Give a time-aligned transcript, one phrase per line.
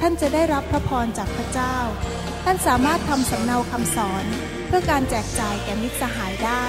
[0.00, 1.76] ท่านจะได้รับพระพรจากพระเจ้า
[2.44, 4.24] ท่านสามารถทำสำเนาคำสอน
[4.66, 6.64] เพื่อการแจกจ่ายแก่มิตรสหายได้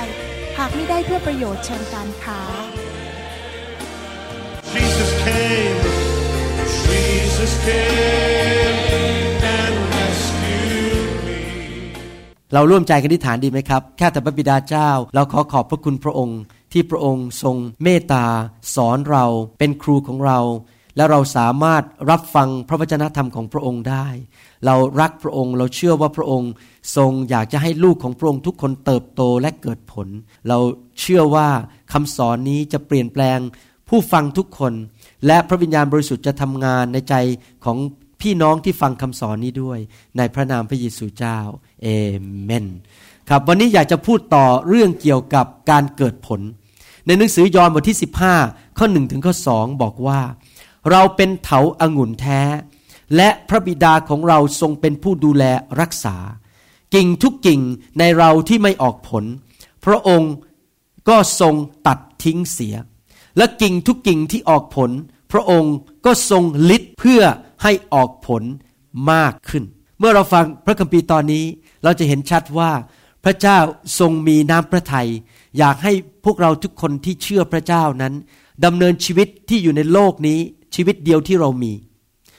[0.57, 2.41] หากไม่ได้เพื่อประโยชน์เชิงการค้า
[4.73, 5.79] Jesus came,
[6.85, 8.77] Jesus came
[9.57, 11.39] and rescued me.
[12.53, 16.39] เราร่วมใจกันอธิษฐานดีไหมครับ แค่แต่พระบิดาเจ้า เราขอขอบพระคุณพระองค์
[16.73, 18.25] ที่พระองค์ทรงเมตตา
[18.75, 19.25] สอนเรา
[19.59, 20.39] เป็นครูของเรา
[20.99, 24.07] และเราสามารถรับฟังพระวจนะธรรมของพระองค์ได้
[24.65, 26.51] เรารักพระองค์ เราเชื่อว่าพระองค์
[26.95, 30.07] ทรงอยากจะให้ลูกของพระองค์ทุกคนเติบโตและเกิดผล
[30.47, 30.57] เรา
[31.01, 31.47] เชื่อว่า
[31.93, 33.39] คำสอนนี้จะเปลี่ยนแปลง
[33.89, 34.73] ผู้ฟังทุกคน
[35.25, 37.15] และพระวิญญาณบริสุทธิ์จะทำงานในใจ
[37.65, 37.77] ของ
[38.21, 39.79] พี่น้องที่ฟังคำสอนนี้ด้วย
[40.17, 41.39] ในพระนามพระเยซูเจ้า
[41.81, 41.87] เอ
[42.43, 42.65] เมน
[43.29, 46.41] ครับวันนี้อยากจะพูดต่อเรื่องเกี่ยวกับการเกิดผล
[47.05, 47.97] ในหนังสือยอห์นบทที่
[48.37, 50.19] 15 ข้อ1ถึงข้อ2บอกว่า
[50.91, 52.41] เราเป็นเถาอางุ่นแท้
[53.15, 55.43] และพระบิดาของเราทรงเป็นผู้ดูแล
[55.81, 56.15] รักษา
[56.93, 57.61] กิ่งทุกกิ่ง
[57.99, 59.23] ในเราที่ไม่ออกผล
[59.85, 60.33] พระองค์
[61.09, 61.55] ก็ทรง
[61.87, 62.75] ตัดทิ้งเสีย
[63.37, 64.91] และกิ่งทุกกิ่งที่ออกผล
[65.31, 67.21] พระองค์ก็ทรงลิดเพื่อ
[67.63, 68.43] ให้ออกผล
[69.11, 69.63] มากขึ้น
[69.99, 71.45] เมื่อเราฟังพระคัมภีร์ตอนนี้
[71.83, 72.71] เราจะเห็นชัดว่า
[73.23, 73.57] พระเจ้า
[73.99, 75.09] ทรงมีน้ำพระทัย
[75.57, 75.93] อยากให้
[76.25, 78.13] พวกเราทุกคนที่เชื่อพระเจ้านั้น
[78.65, 80.39] ดำเนินชีวิตที่อยู่ในโลกนี้
[80.75, 81.73] ชีวิตเดียวที่เรามี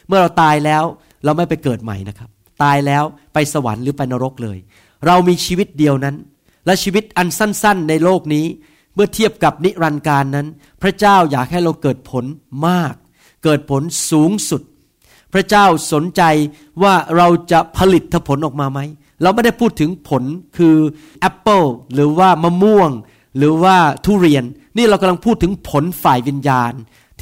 [0.08, 0.84] เมื่อเราตายแล้ว
[1.24, 2.30] เราไม่ไปเกิดใหม่นะครับ
[2.62, 4.58] ตายแล้วไปสวรรค์หรือไปนรกเลย
[5.06, 6.16] เรามีชีวิตเดียวนั้น
[6.66, 8.46] และชีวิตอันสั้น ๆ ในโลกนี้
[8.94, 10.46] เมื่อเทียบกับนิรันดร์การนั้น
[10.82, 12.24] พระเจ้าอยากให้เราเกิดผล
[12.66, 12.94] มาก
[13.44, 14.62] เกิดผลสูงสุด
[15.32, 16.22] พระเจ้าสนใจ
[16.82, 18.80] ว่าเราจะผลิตผลออกมาไหม
[19.22, 20.22] เราไม่ได้พูดถึงผล
[20.56, 20.76] คือ
[21.20, 21.62] แอปเปิล
[21.94, 22.90] หรือว่ามะม่วง
[23.36, 24.44] หรือว่าทุเรียน
[24.76, 26.72] นี่เรากำลังพูดถึงผลฝ่ายวิญญาณ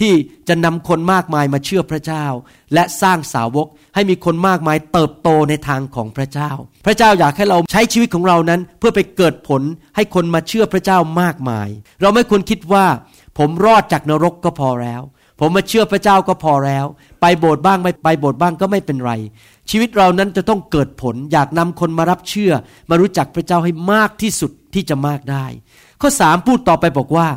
[0.01, 0.15] ที่
[0.49, 2.27] จะนำคนมากมายมาเชื่อพระเจ้า
[2.75, 6.51] และสร้างสาวกให้มีคนมากมายเติบโตในทางของพระเจ้า
[6.87, 9.63] พระเจ้าอยากให้เราใช้ชีวิตของเรานั้น เพื่อไปเกิดผล
[9.97, 11.69] ให้คนมาเชื่อพระเจ้ามากมาย
[12.01, 12.87] เราไม่ควรคิดว่า
[13.39, 15.03] ผมรอดจากนรกก็พอแล้ว
[15.41, 16.87] ผมมาเชื่อพระเจ้าก็พอแล้ว
[17.21, 19.13] ไปโบสถ์บ้างไม่ไปโบสถ์บ้างก็ไม่เป็นไร
[19.71, 22.53] ชีวิตเรานั้นจะต้องเกิดผล อยากนำคนมารับเชื่อ
[22.91, 25.47] มารู้จักพระเจ้าให้มากที่สุดที่จะมากได้
[26.01, 27.29] ข้อสามพูดต่อไปบอกว่า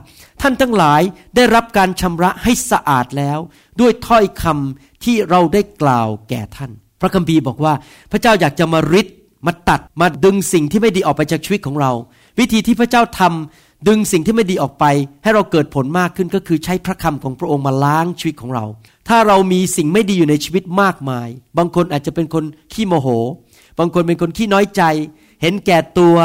[0.41, 1.01] ท่านทั้งหลาย
[1.35, 3.39] ได้รับการชำระให้สะอาดแล้ว
[3.81, 7.73] ด้วยถ้อยคำที่เราได้กล่าวแก่ท่าน พระคัมภีร์บอกว่า
[8.11, 9.07] พระเจ้าอยากจะมาริด
[9.45, 11.91] มาตัดมาดึงสิ่งที่ไม่ดีออกไปจากชีวิตของเรา
[12.39, 14.85] วิธีที่พระเจ้าทำดึงสิ่งที่ไม่ดีออกไป
[15.23, 18.65] ให้เราเกิดผลมากขึ้นก็คือใช้พระคำของพระองค์มาล้างชีวิตของเรา
[19.07, 22.43] ถ้าเรามีสิ่งไม่ดีอยู่ในชีวิตมากมาย บางคนอาจจะเป็นคน
[22.73, 23.07] ขี้โมโห
[23.79, 24.83] บางคนเป็นคนขี้น้อยใจ
[25.41, 26.15] เห็นแก่ตัว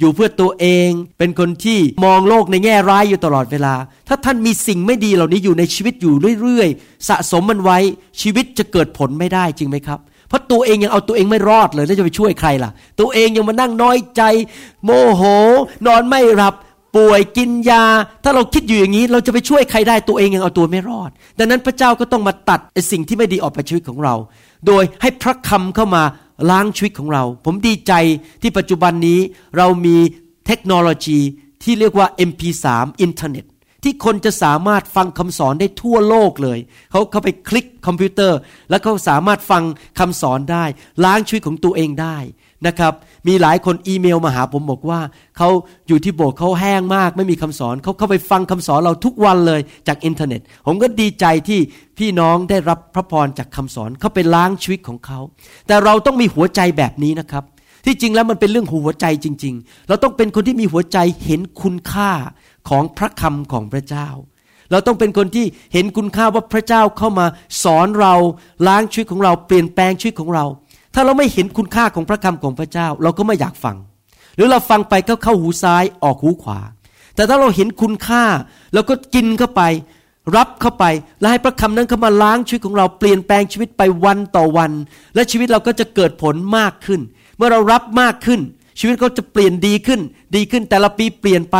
[0.00, 3.74] อยู่เพื่อตัวเอง เป็นคนที่มองโลกในแง่ร้ายอยู่ตลอดเวลา
[4.08, 7.78] ถ้าท่านมีสิ่งไม่ดีเหล่านี้อยู่ในชีวิตอยู่เรื่อยๆ สะสมมันไว้
[8.20, 9.98] ชีวิตจะเกิดผลไม่ได้จริงไหมครับ
[10.28, 12.70] เพราะตัวเองยังเอาตัวเองไม่รอดเลยแล้วจะไปช่วยใครล่ะ
[13.00, 14.22] ตัวเองยังมานั่งน้อยใจ
[14.84, 15.22] โมโห
[15.86, 16.54] นอนไม่หลับ
[16.96, 17.84] ป่วยกินยา
[18.24, 22.60] ถ้าเราคิดอยู่อย่างนี้ เราจะไปช่วยใครได้ตัวเองยังเอาตัวไม่รอด ดังนั้นพระเจ้าก็ต้องมาตัด
[22.92, 24.14] สิ่งที่ไม่ดีออกไปชีวิตของเรา
[24.66, 26.02] โดยให้พระคำเข้ามา
[26.50, 27.92] ล้างชีวิตของเรา ผมดีใจ
[28.42, 29.20] ที่ปัจจุบันนี้
[29.56, 29.96] เรามี
[30.46, 31.18] เทคโนโลยี
[31.62, 32.66] ที่เรียกว่า MP3
[33.00, 33.44] อินเทอร์เน็ต
[33.84, 36.58] ที่คนจะสามารถฟังคำสอนได้ทั่วโลกเลย
[36.90, 38.38] เขาเข้าไปคลิกคอมพิวเตอร์
[38.70, 39.62] แล้วเขาสามารถฟัง
[39.98, 40.64] คำสอนได้
[41.04, 42.16] ล้างชีวิตของตัวเองได้
[42.66, 42.92] นะครับ
[43.28, 45.00] มีหลายคนอีเมลมาหาผมบอกว่า
[45.36, 45.48] เขา
[45.88, 51.60] อยู่ที่โบสถ์เขาแห้งมาก ไม่มีคำสอนเขาเข้าไปฟังคำสอนเราทุกวันเลยจากอินเทอร์เน็ต ผมก็ดีใจที่
[51.98, 55.18] พี่น้องได้รับพระพรจากคำสอนเขาไปล้างชีวิตของเขา
[55.66, 57.44] แต่เราต้องมีหัวใจแบบนี้นะครับ
[57.84, 62.10] ที่จริงแล้วมันเป็นเรื่องหัวใจจริง ๆ เราต้องเป็นคนที่มีหัวใจเห็นคุณค่า
[62.68, 64.08] ของพระคำของพระเจ้า
[64.70, 67.26] เราต้องเป็นคนที่เห็นคุณค่าว่าพระเจ้าเข้ามา
[67.64, 68.14] สอนเรา
[68.66, 70.44] ล้างชีวิตของเราเปลี่ยนแปลงชีวิตของเรา
[70.94, 73.76] ถ้าเราไม่เห็นคุณค่าของพระคำของพระเจ้า เราก็ไม่อยากฟัง
[74.36, 76.60] หรือเราฟังไปก็เข้าหูซ้ายออกหูขวา
[77.14, 78.24] แต่ถ้าเราเห็นคุณค่า
[78.74, 79.62] เราก็กินเข้าไป
[80.36, 80.84] รับเข้าไป
[81.20, 84.72] และให้พระคำนั้นเข้ามาล้างชีวิตของเราเปลี่ยนแปลงชีวิตไปวันต่อวัน
[85.14, 87.00] และชีวิตเราก็จะเกิดผลมากขึ้น
[87.36, 88.40] เมื่อเรารับมากขึ้น
[88.80, 90.00] ชีวิตก็จะเปลี่ยนดีขึ้น
[90.36, 91.56] ดีขึ้นแต่ละปีเปลี่ยนไป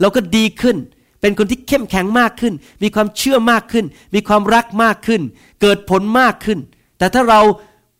[0.00, 0.76] เราก็ดีขึ้น
[1.20, 3.84] เป็นคนที่เข้มแข็งมากขึ้น มีความเชื่อมากขึ้น
[4.14, 5.22] มีความรักมากขึ้น
[5.62, 6.58] เกิดผลมากขึ้น
[6.98, 7.40] แต่ถ้าเรา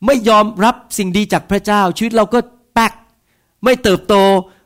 [0.07, 2.39] ไม่ยอมรับสิ่งดีจากพระเจ้า ชีวิตเราก็
[2.75, 2.93] แป๊ก
[3.65, 4.15] ไม่เติบโต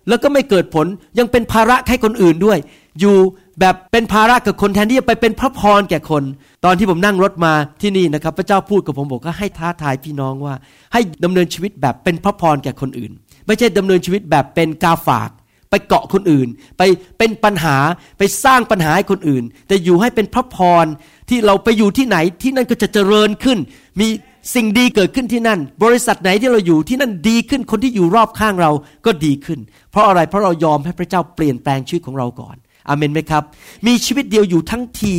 [0.09, 0.87] แล้วก็ไม่เกิดผล
[1.19, 2.59] ยังเป็นภาระให้คนอื่นด้วย
[3.01, 3.17] อยู่
[3.61, 6.23] แบบเป็นภาระกับคนแทนที่จะไปเป็นพระพรแก่คน
[6.65, 7.53] ตอนที่ผมนั่งรถมา
[7.83, 10.55] ที่นี่นะครับ พระเจ้าพูดกับผมบอกว่าให้ท้าทายพี่น้องว่า
[10.93, 13.13] ให้ดำเนินชีวิตแบบเป็นพระพรแก่คนอื่น
[13.47, 15.31] ไม่ใช่ดำเนินชีวิตแบบเป็นกาฝาก
[15.71, 16.49] ไปเกาะคนอื่น
[16.79, 16.83] ไป
[17.19, 17.77] เป็นปัญหา
[18.19, 20.87] ไปสร้างปัญหาให้คนอื่น แต่อยู่ให้เป็นพระพร
[21.29, 23.59] ที่เราไปอยู่ที่ไหนที่นั่นก็จะเจริญขึ้น
[24.01, 24.09] มี
[24.55, 28.71] สิ่งดีเกิดขึ้นที่นั่น บริษัทไหนที่เราอยู่ที่นั่นดีขึ้นคนที่อยู่รอบข้างเรา
[29.07, 29.59] ก็ดีขึ้น
[29.91, 32.57] เพราะอะไรเพราะเรายอมให้พระเจ้าเปลี่ยนแปลงชีวิตของเราก่อน
[32.89, 33.43] อเมนไหมครับ
[33.87, 35.17] มีชีวิตเดียวอยู่ทั้งที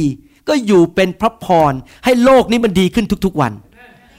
[0.50, 1.74] ก็อยู่เป็นพระพร
[2.06, 3.54] ให้โลกนี้มันดีขึ้นทุกๆวัน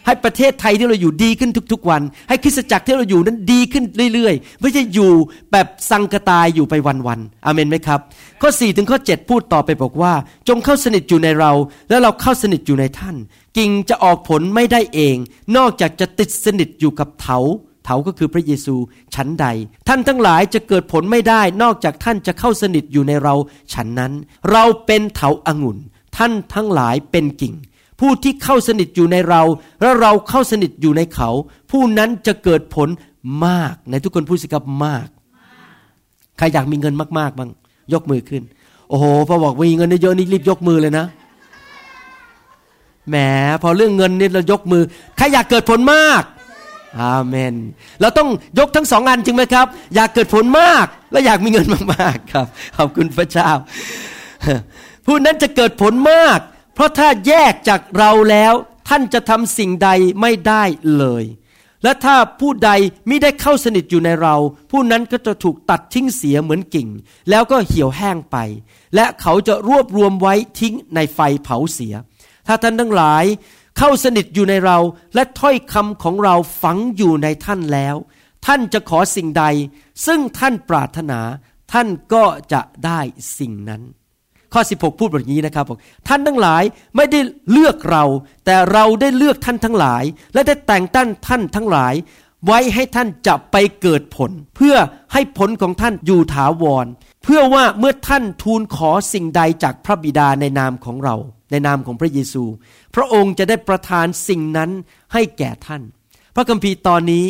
[0.07, 5.11] ให้ประเทศไทยที่เราอยู่ดีขึ้นทุกๆวัน ให้คริสตจักรที่เราอยู่นั้นดีขึ้นเรื่อยๆ ไม่ใช่อยู่
[5.53, 6.75] แบบสังกตายอยู่ไป
[7.07, 8.01] วันๆอเมนไหมครับ
[8.43, 10.13] ข้อ4ถึงข้อ7พูดต่อไปบอกว่า
[10.49, 11.53] จงเข้าสนิทอยู่ในเรา
[11.89, 13.17] แล้วเราเข้าสนิทอยู่ในท่าน
[13.57, 15.17] กิ่งจะออกผลไม่ได้เอง
[15.57, 17.39] นอกจากจะติดสนิทอยู่กับเถา
[17.85, 18.75] เถาก็คือพระเยซู
[19.15, 19.47] ชั้นใด
[19.89, 23.35] ท่านทั้งหลายจะเกิดผลไม่ได้ นอกจากท่านจะเข้าสนิทอยู่ในเรา
[23.75, 24.13] ฉันนั้น
[24.51, 25.79] เราเป็นเถาอางุ่น
[26.17, 27.55] ท่านทั้งหลายเป็นกิ่ง
[28.01, 29.43] ผู้ที่เข้าสนิทอยู่ในเรา
[29.81, 31.31] และเราเข้าสนิทอยู่ในเขา
[31.71, 32.89] ผู้นั้นจะเกิดผล
[33.47, 35.09] มากในทุกคนพูดสิครับมาก
[36.39, 37.51] ใครอยากมีเงินมากๆบ้าง
[37.93, 38.43] ยกมือขึ้น
[38.89, 41.07] โอ้โหพอบอกมีเงินเยอะนี่รีบยกมือเลยนะ
[43.09, 43.17] แหม
[43.63, 44.83] พอเรื่องเงินนี่เรายกมือ
[45.17, 46.23] ใครอยากเกิดผลมาก
[47.01, 47.55] อาเมน
[48.01, 48.29] เราต้อง
[48.59, 52.47] ยกทั้งสองอันจริงไหมครับ อยากเกิดผลมาก และอยากมีเงินมากๆครับ
[52.77, 53.51] ขอบคุณพระเจ้า
[55.07, 56.41] ผู้นั้นจะเกิดผลมาก
[56.77, 58.55] เพราะถ้าแยกจากเราแล้ว
[58.89, 59.91] ท่านจะทำสิ่งใด
[60.21, 60.63] ไม่ได้
[60.99, 61.25] เลย
[61.83, 62.71] และถ้าผู้ใด
[63.07, 64.35] ไม่ได้เข้าสนิทอยู่ในเรา
[64.71, 66.89] ผู้นั้นก็จะถูกตัดทิ้งเสียเหมือนกิ่ง
[67.31, 68.37] แล้วก็เหี่ยวแห้งไป
[68.95, 71.95] และเขาจะรวบรวมไว้ทิ้งในไฟเผาเสีย
[72.47, 73.25] ถ้าท่านทั้งหลาย
[73.79, 74.79] เข้าสนิทอยู่ในเรา
[75.15, 77.97] และถ้อยคำของเราฝังอยู่ในท่านแล้ว
[78.47, 79.45] ท่านจะขอสิ่งใด
[80.07, 81.21] ซึ่งท่านปรารถนา
[81.73, 83.01] ท่านก็จะได้
[83.39, 83.83] สิ่งนั้น
[84.53, 85.79] ข้อ 16 พูดแบบนี้นะครับบอก
[86.09, 86.63] ท่านทั้งหลาย
[86.97, 87.21] ไม่ได้
[87.53, 88.05] เลือกเรา
[88.45, 90.05] แต่เราได้เลือกท่านทั้งหลาย
[90.35, 91.95] และได้แต่งตั้งท่านทั้งหลาย
[92.47, 94.77] ไว้ให้ท่านจะไปเกิดผล เพื่อ
[95.13, 96.87] ให้ผลของท่านอยู่ถาวร
[97.25, 101.17] เพื่อว่าเมื่อท่านทูลขอสิ่งใดจากพระบิดาในนามของเรา
[101.51, 102.45] ในนามของพระเยซู
[102.95, 104.71] พระองค์จะได้ประทานสิ่งนั้น
[105.13, 105.83] ให้แก่ท่าน
[106.35, 107.25] พระคัมภีร์ตอนนี้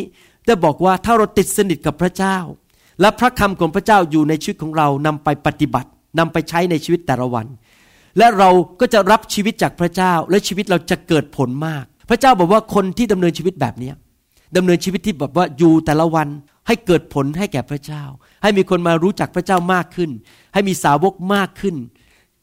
[0.45, 2.37] ได้บอกว่าถ้าเราติดสนิทกับพระเจ้า
[3.01, 7.45] และพระคำของพระเจ้าอยู่ในชีวิตของเรานำไปปฏิบัติ นำไปใช้ในชีวิตแต่ละวัน
[8.17, 8.49] และเรา
[8.79, 13.91] ก็จะรับชีวิตจากพระเจ้า และชีวิตเราจะเกิดผลมาก พระเจ้าบอกว่าคนที่ดำเนินชีวิตแบบนี้
[14.57, 16.27] ดำเนินชีวิตที่แบบว่าอยู่แต่ละวัน
[16.67, 18.03] ให้เกิดผลให้แก่พระเจ้า
[18.43, 20.09] ให้มีคนมารู้จักพระเจ้ามากขึ้น
[20.53, 21.75] ให้มีสาวกมากขึ้น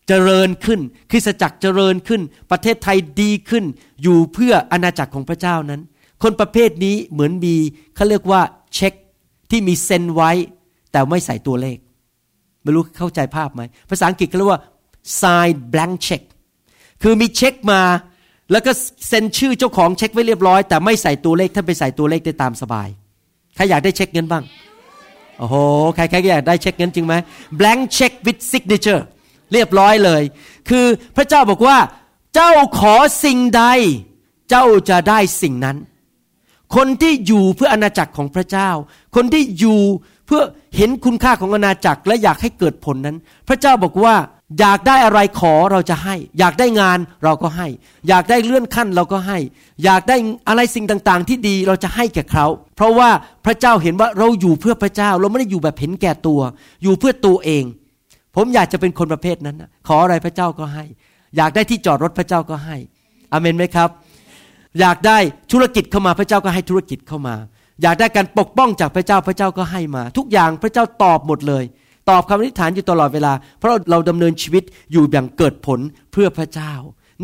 [0.08, 0.80] เจริญขึ้น
[1.10, 3.64] คริสตจักรเจริญขึ้น ประเทศไทยดีขึ้น
[4.02, 5.80] อยู่เพื่ออาณาจักรของพระเจ้านั้น
[6.22, 7.54] คนประเภทนี้เหมือนมี
[7.94, 8.40] เขาเรียกว่า
[8.74, 8.92] เช็ค
[9.50, 10.30] ที่มีเซ็นไว้
[10.92, 11.78] แต่ไม่ใส่ตัวเลข
[12.64, 14.60] ไม่รู้เข้าใจภาพไหม ภาษาอังกฤษเขาเรียกว่า
[15.20, 16.22] sign blank check
[17.02, 17.82] คือมีเช็คมา
[18.52, 18.72] แล้วก็
[19.08, 22.88] เซ็นชื่อเจ้าของเช็คไว้เรียบร้อย แต่ไม่ใส่ตัวเลขท่านไปใส่ตัวเลขได้ตามสบาย
[23.54, 24.44] ใครอยากได้เช็คเงินบ้าง
[25.38, 25.54] โอ้โห
[25.94, 27.14] ใครๆก็อยากได้เช็คเงินจริงไหม
[27.58, 29.02] blank check with signature
[29.52, 30.22] เรียบร้อยเลย
[30.68, 31.78] คือพระเจ้าบอกว่า
[32.34, 32.94] เจ้าขอ
[33.24, 33.64] สิ่งใด
[34.50, 35.76] เจ้าจะได้สิ่งนั้น
[36.76, 38.70] คนที่อยู่เพื่ออาณาจักรของพระเจ้า
[39.16, 39.80] คนที่อยู่
[40.26, 40.42] เพื่อ
[40.76, 43.16] เห็นคุณค่าของอาณาจักรและอยากให้เกิดผลนั้น
[43.48, 44.14] พระเจ้าบอกว่า
[44.60, 47.66] อยากได้อะไรขอเราจะให้ อยากได้งานเราก็ให้
[48.08, 49.38] อยากได้เลื่อนขั้นเราก็ให้
[49.84, 50.16] อยากได้
[50.48, 53.10] อะไรสิ่งต่างๆ ที่ดีเราจะให้แก่เขา เพราะว่า
[53.46, 56.40] พระเจ้าเห็นว่าเราอยู่เพื่อพระเจ้า เราไม่ได้อยู่แบบเห็นแก่ตัว
[56.82, 57.64] อยู่เพื่อตัวเอง
[58.36, 59.56] ผมอยากจะเป็นคนประเภทนั้น
[59.88, 60.84] ขออะไรพระเจ้าก็ให้
[61.36, 62.76] อยากได้ที่จอดรถพระเจ้าก็ให้
[63.32, 63.88] อเมนไหมครับ
[64.80, 65.18] อยากได้
[65.52, 67.34] ธุรกิจเข้ามาพระเจ้าก็ให้ธุรกิจเข้ามา
[67.82, 71.64] อยากได้การปกป้องจากพระเจ้าพระเจ้าก็ให้มา ทุกอย่างพระเจ้าตอบหมดเลย
[72.10, 75.80] ตอบคำอธิษฐานอยู่ตลอดเวลา เพราะเราดำเนินชีวิตอยู่อย่างเกิดผล
[76.12, 76.72] เพื่อพระเจ้า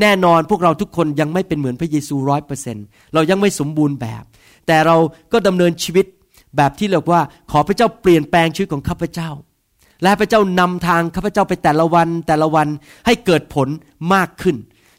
[0.01, 2.77] แน่นอนพวกเราทุกคนยังไม่เป็นเหมือนพระเยซูร้อยเปอร์เซน
[3.15, 4.25] เรายังไม่สมบูรณ์แบบ
[4.67, 4.97] แต่เรา
[5.33, 6.07] ก็ดำเนินชีวิต
[6.57, 9.31] แบบที่เรียกว่าขอพระเจ้าเปลี่ยนแปลงชีวิตของข้าพเจ้า
[10.03, 12.69] และพระเจ้านำทางข้าพเจ้าไปแต่ละวันแต่ละวัน
[13.07, 13.69] ให้เกิดผล
[14.15, 14.57] มากขึ้น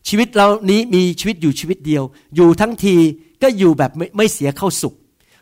[0.10, 2.04] ชีวิตเรานี้มีชีวิตอยู่ชีวิตเดียว
[2.36, 2.96] อยู่ทั้งที
[3.44, 4.94] ก็อยู่แบบไม่ไม่เสียเข้าสุข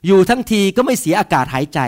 [0.08, 1.80] อยู่ทั้งทีก็ไม่เสียอากาศหายใจ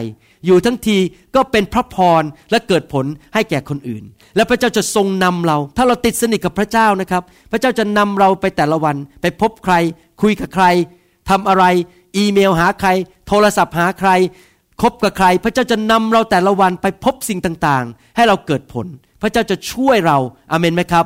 [0.45, 0.97] อยู่ทั้งที
[1.35, 4.03] ก็เป็นพระพรและเกิดผลให้แก่คนอื่น
[4.35, 9.75] และพระเจ้าจะทรงนำเรา ถ้าเราติดสนิทกับพระเจ้านะครับ พระเจ้าจะนำเราไปแต่ละวัน ไปพบใคร
[10.21, 10.65] คุยกับใคร
[11.29, 11.63] ทำอะไร
[12.17, 12.89] อีเมลหาใคร
[13.27, 14.09] โทรศัพท์หาใคร
[14.81, 18.85] คบกับใคร พระเจ้าจะนำเราแต่ละวันไปพบสิ่งต่างๆ ให้เราเกิดผล
[19.21, 20.17] พระเจ้าจะช่วยเรา
[20.51, 21.05] อาเมนไหมครับ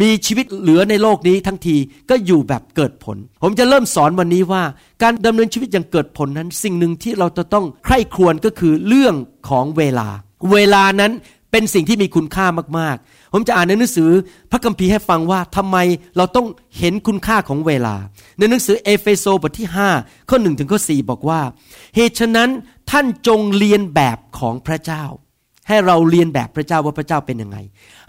[0.00, 1.76] มีชีวิตเหลือในโลกนี้ทั้งที
[2.10, 4.62] ก็อยู่แบบเกิดผล ผมจะเริ่มสอนวันนี้ว่า
[5.02, 9.14] การดำเนินชีวิตอย่างเกิดผลนั้น สิ่งหนึ่งที่เราจะต้องใคร่ครวญก็คือเรื่อง
[9.48, 10.08] ของเวลา
[10.52, 11.12] เวลานั้น
[11.52, 12.46] เป็นสิ่งที่มีคุณค่า
[12.78, 14.10] มากๆ ผมจะอ่านในหนังสือ
[14.50, 15.76] พระคัมภีร์ให้ฟังว่าทำไม
[16.16, 16.46] เราต้อง
[16.78, 17.94] เห็นคุณค่าของเวลา
[18.38, 21.40] ในหนังสือเอเฟโซบทที่ 5 ข้อ1ถึงข้อ4บอกว่า
[21.96, 22.50] เหตุฉะนั้น
[22.90, 25.04] ท่านจงเรียนแบบของพระเจ้า
[25.68, 27.58] ให้เราเรียนแบบพระเจ้าว่าพระเจ้าเป็นยังไง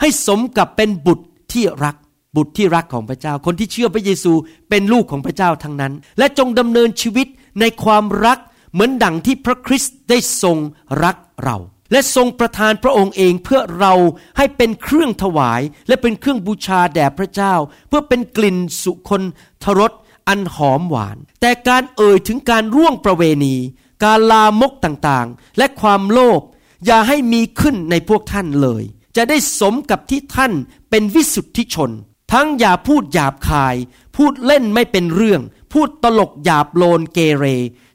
[0.02, 1.96] ให้สมกับเป็นบุตร ที่รัก
[2.36, 4.34] บุตรที่รักของพระเจ้า คนที่เชื่อพระเยซู
[4.70, 7.28] เป็นลูกของพระเจ้าทั้งนั้น และจงดำเนินชีวิต
[7.60, 8.40] ในความรัก
[8.74, 10.58] เหมือนดั่งที่พระคริสต์ได้ทรง
[11.04, 11.58] รักเรา
[11.92, 13.94] และทรงประทานพระองค์เองเพื่อเรา
[14.38, 17.54] ให้เป็นเครื่องถวาย และเป็นเครื่องบูชาแด่พระเจ้า
[17.88, 19.24] เพื่อเป็นกลิ่นสุคน
[19.64, 19.92] ทรส
[20.28, 23.56] อันหอมหวาน แต่การเอ่ยถึงการร่วงประเวณี
[24.04, 26.42] การลามกต่างๆ และความโลภ
[26.86, 28.84] อย่าให้มีขึ้นในพวกท่านเลย
[29.22, 30.54] จะได้สมกับที่ท่าน
[30.90, 31.92] เป็นวิสุทธิชน
[32.34, 33.76] ทั้งอย่าพูดหยาบคาย
[34.18, 35.42] พูดเล่นไม่เป็นเรื่อง
[35.74, 37.46] พูดตลกหยาบโลนเกเร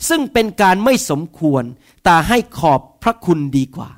[0.08, 1.64] ซึ่งเป็นการไม่สมควร
[2.04, 3.90] แต่ให้ขอบพระคุณดีกว่า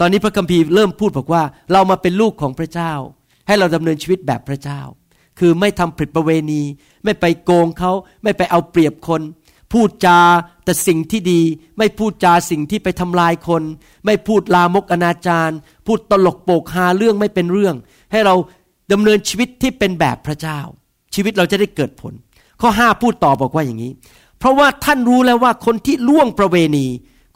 [0.00, 2.92] ตอนนี้พระคัมภีร์เริ่มพูดบอกว่า เรามาเป็นลูกของพระเจ้า
[3.46, 4.80] ให้เราดำเนินชีวิตแบบพระเจ้า
[5.38, 6.62] คือไม่ทำผิดประเวณี
[7.04, 9.22] ไม่ไปโกงเขา ไม่ไปเอาเปรียบคน
[9.72, 10.18] พูดจา
[10.68, 11.40] แต่สิ่งที่ดี
[11.78, 13.62] ไม่พูดจาสิ่งที่ไปทำลายคน
[14.06, 15.50] ไม่พูดลามกอนาจาร
[15.86, 17.74] พูดตลกโปกฮาเรื่องไม่เป็นเรื่อง
[18.12, 18.34] ให้เรา
[18.92, 20.60] ดำเนินชีวิตที่เป็นแบบพระเจ้า
[21.14, 22.12] ชีวิตเราจะได้เกิดผล
[22.60, 23.92] ข้อห้าพูดต่อบอกว่าอย่างนี้
[24.38, 26.86] เพราะว่าท่านรู้แล้วว่าคนที่ล่วงประเวณี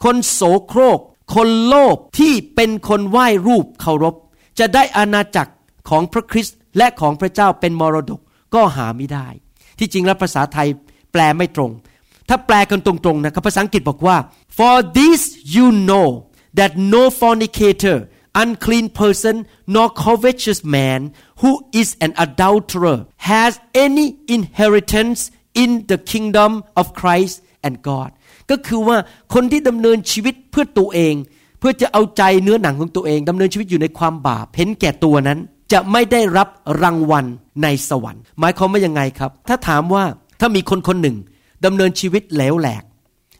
[0.03, 0.99] คนโสโครก
[1.35, 4.15] คนโลภที่เป็นคนไหว้รูปเคารพ
[4.59, 5.53] จะได้อาณาจักร
[5.89, 8.19] ของพระคริสต์และของพระเจ้าเป็นมรดก
[8.55, 9.27] ก็หาไม่ได้
[9.79, 10.67] ที่จริงแล้วภาษาไทย
[11.11, 11.71] แปลไม่ตรง
[12.29, 14.17] ถ้าแปลกันตรงๆนะครับภาษาอังกฤษบอกว่า
[14.57, 15.21] for this
[15.55, 16.07] you know
[16.59, 17.97] that no fornicator
[18.41, 19.35] unclean person
[19.73, 20.99] nor covetous man
[21.41, 21.51] who
[21.81, 22.97] is an adulterer
[23.31, 23.51] has
[23.85, 25.19] any inheritance
[25.63, 28.09] in the kingdom of Christ and God
[28.49, 28.97] ก็คือว่า
[29.33, 31.15] คนที่ดำเนินชีวิตเพื่อตัวเอง
[31.59, 35.39] เพื่อจะเอาใจเนื้อหนังของตัวเองดำเนินชีวิตอยู่ในความบาปเห็นแก่ตัวนั้น
[35.73, 36.47] จะไม่ได้รับ
[36.81, 37.25] รางวัล
[37.63, 40.03] ในสวรรค์ หมายความว่ายังไงครับ ถ้าถามว่า
[40.39, 41.17] ถ้ามีคนคนหนึ่ง
[41.65, 42.83] ดำเนินชีวิตเหลวแหลก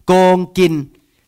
[0.07, 0.73] โกงกิน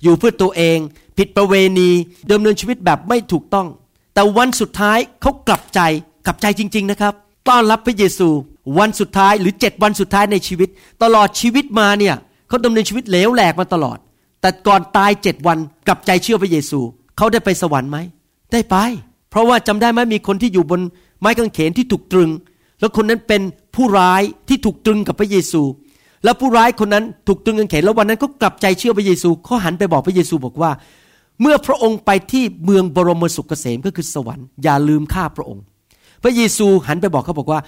[0.03, 0.77] อยู่เพื่อตัวเอง
[1.17, 1.89] ผิดประเวณี
[2.31, 3.67] ดำเนินชีวิตแบบไม่ถูกต้อง
[4.13, 5.79] แต่วันสุดท้ายเขากลับใจ
[6.25, 7.13] กลับใจจริง ๆ นะครับ
[7.47, 8.29] ต้อนรับพระเยซู
[8.79, 10.69] วันสุดท้ายหรือเจ็ดวันสุดท้ายในชีวิต
[11.03, 12.15] ตลอดชีวิตมาเนี่ย
[12.47, 13.97] เขาดำเนินชีวิตเหลวแหลกมาตลอด
[14.41, 16.79] แต่ก่อนตายเจ็ดวันกลับใจเชื่อพระเยซู
[17.17, 17.97] เขาได้ไปสวรรค์ไหม
[18.51, 18.75] ได้ไป
[19.29, 20.81] เพราะว่าจำได้ไหมมีคนที่อยู่บน
[21.19, 22.29] ไม้กางเขนที่ถูกตรึง
[22.79, 23.41] แล้วคนนั้นเป็น
[23.75, 25.61] ผู้ร้ายที่ถูกตรึงกับพระเยซู
[26.25, 30.71] แล้วผู้ร้ายคนนั้นถูกตรึงกางเขนแล้ววันนั้นเขากลับใจเชื่อพระเยซูเขาหันไปบอกพระเยซูบอกว่า
[31.41, 35.63] เมื่อพระองค์ไปที่เมืองบรมสุขเกษมก็คือสวรรค์อย่าลืมข้าพระองค์
[36.23, 37.59] พระเยซูหันไปบอกเขาบอกว่า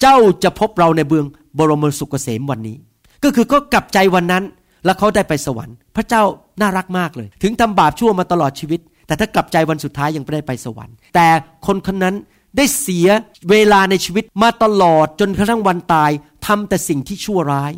[0.00, 1.24] เจ้าจะพบเราในเมือง
[1.58, 2.76] บรมสุขเกษมวันนี้
[3.24, 4.44] ก็คือเขากลับใจวันนั้น
[4.84, 6.22] แล้วเขาได้ไปสวรรค์ พระเจ้า
[6.60, 11.26] น่ารักมากเลย ถึงทำบาปชั่วมาตลอดชีวิต แต่ถ้ากลับใจวันสุดท้ายยังไม่ได้ไปสวรรค์ แต่
[11.66, 12.14] คนคนนั้น
[12.56, 13.08] ได้เสีย
[13.50, 16.10] เวลาในชีวิตมาตลอดจนกระทั่งวันตาย
[16.46, 17.72] ทำแต่สิ่งที่ชั่วร้าย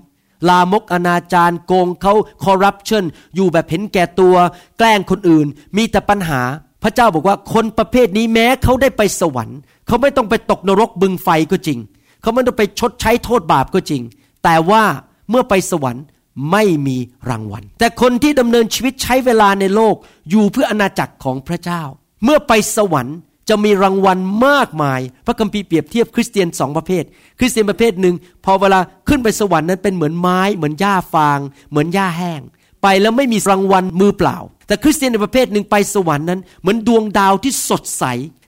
[0.49, 2.15] ลามกอนาจารโกงเขา
[2.45, 4.35] คอร์รัปชันอยู่แบบเห็นแก่ตัว
[4.79, 6.41] แกล้งคนอื่น มีแต่ปัญหา
[6.83, 11.79] พระเจ้าบอกว่าคนประเภทนี้แม้เขาได้ไปสวรรค์ เขาไม่ต้องไปตกนรกบึงไฟก็จริง
[12.23, 14.03] เขาไม่ต้องไปชดใช้โทษบาปก็จริง
[14.45, 14.83] แต่ว่า
[15.31, 16.05] เมื่อไปสวรรค์
[16.53, 16.97] ไม่มี
[17.31, 19.95] รางวัล แต่คนที่ดำเนินชีวิตใช้เวลาในโลก
[20.31, 21.83] อยู่เพื่ออาณาจักรของพระเจ้า
[22.25, 23.17] เมื่อไปสวรรค์
[23.49, 27.05] จะมีรางวัลมากมาย พระคัมภีร์เปรียบเทียบคริสเตียนสองประเภท
[27.39, 31.39] คริสเตียนประเภทหนึ่งพอเวลาขึ้นไปสวรรค์นั้นเป็นเหมือนไม้ เหมือนหญ้าฟาง
[31.71, 32.41] เหมือนหญ้าแห้ง
[32.83, 34.37] ไปแล้วไม่มีรางวัลมือเปล่า
[34.67, 38.05] แต่คริสเตียนในประเภทหนึ่งไปสวรรค์นั้น เหมือนดวงดาวที่สดใส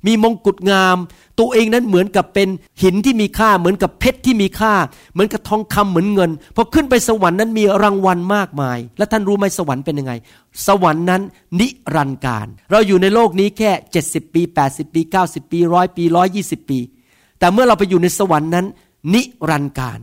[0.07, 0.97] มีมงกุฎงาม
[1.39, 2.49] ตัวเองนั้นเหมือนกับเป็น
[2.83, 4.75] หินที่มีค่า เหมือนกับเพชรที่มีค่า
[5.13, 10.13] เหมือนกับทองคำเหมือนเงินพอขึ้นไปสวรรค์นั้นมีรางวัลมากมาย และท่านรู้ไหมสวรรค์เป็นยังไง
[10.67, 11.23] สวรรค์นั้น
[11.61, 13.71] นิรันดร์การ เราอยู่ในโลกนี้แค่
[14.05, 16.05] 70 ปี 80 ปี 90 ปีร้อยปี
[16.39, 16.79] 120ปี
[17.39, 18.67] แต่เมื่อเราไปอยู่ในสวรรค์นั้น
[19.15, 19.99] นิรันดร์การ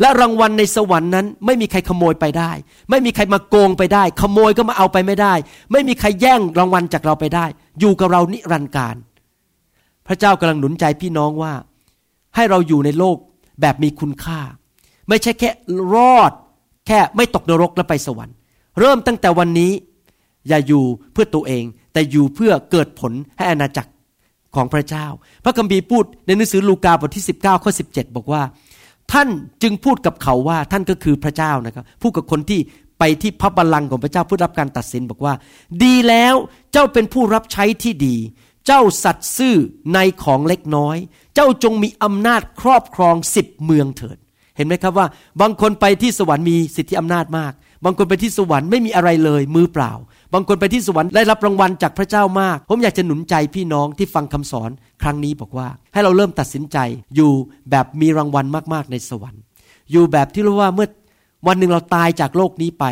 [0.00, 2.50] และรางวัลในสวรรค์นั้น ไม่มีใครขโมยไปได้
[2.90, 5.34] ไม่มีใครมาโกงไปได้ ขโมยก็มาเอาไปไม่ได้
[5.72, 7.46] ไม่มีใครแย่งรางวัลจากเราไปได้
[7.80, 8.96] อยู่กับเรานิรันดร์การ
[10.06, 11.52] พระเจ้ากำลังหนุนใจพี่น้องว่า
[12.34, 13.16] ให้เราอยู่ในโลก
[13.60, 14.40] แบบมีคุณค่า
[15.08, 15.50] ไม่ใช่แค่
[15.94, 16.32] รอด
[16.86, 18.34] แค่ไม่ตกนรกแล้วไปสวรรค์
[18.80, 19.72] เริ่มตั้งแต่วันนี้
[20.48, 23.90] อย่าอยู่เพื่อตัวเอง แต่อยู่เพื่อเกิดผลให้อาณาจักร
[24.54, 25.06] ของพระเจ้า
[25.44, 28.42] พระคัมภีร์พูดในหนังสือลูกาบทที่ 19ข้อ17 บอกว่า
[29.12, 29.28] ท่าน
[29.62, 32.60] จึงพูดกับเขาว่าท่านก็คือพระเจ้านะครับ พูดกับคนที่
[32.98, 35.34] ไปที่พระบัลลังก์ของพระเจ้าเพื่อรับการตัดสินบอกว่า
[35.82, 36.34] ดีแล้ว
[36.72, 38.16] เจ้าเป็นผู้รับใช้ที่ดี
[38.66, 39.56] เจ้าสัตย์ซื่อ
[39.94, 40.96] ในของเล็กน้อย
[41.34, 44.18] เจ้าจงมีอำนาจครอบครองสิบเมืองเถิด
[44.56, 45.06] เห็นไหมครับว่า
[45.40, 47.52] บางคนไปที่สวรรค์มีสิทธิอำนาจมาก
[47.84, 49.92] บางคนไปที่สวรรค์ไม่มีอะไรเลยมือเปล่า
[50.34, 54.70] บางคนไปที่สวรรค์ได้รับรางวัลจากพระเจ้ามาก ผมอยากจะหนุนใจพี่น้องที่ฟังคำสอน
[55.02, 56.78] ครั้งนี้บอกว่า ให้เราเริ่มตัดสินใจ
[57.16, 57.32] อยู่
[57.70, 59.42] แบบมีรางวัลมากๆในสวรรค์
[59.92, 60.88] อยู่แบบที่รู้ว่าเมื่อ
[61.46, 62.84] วันหนึ่งเราตายจากโลกนี้ไป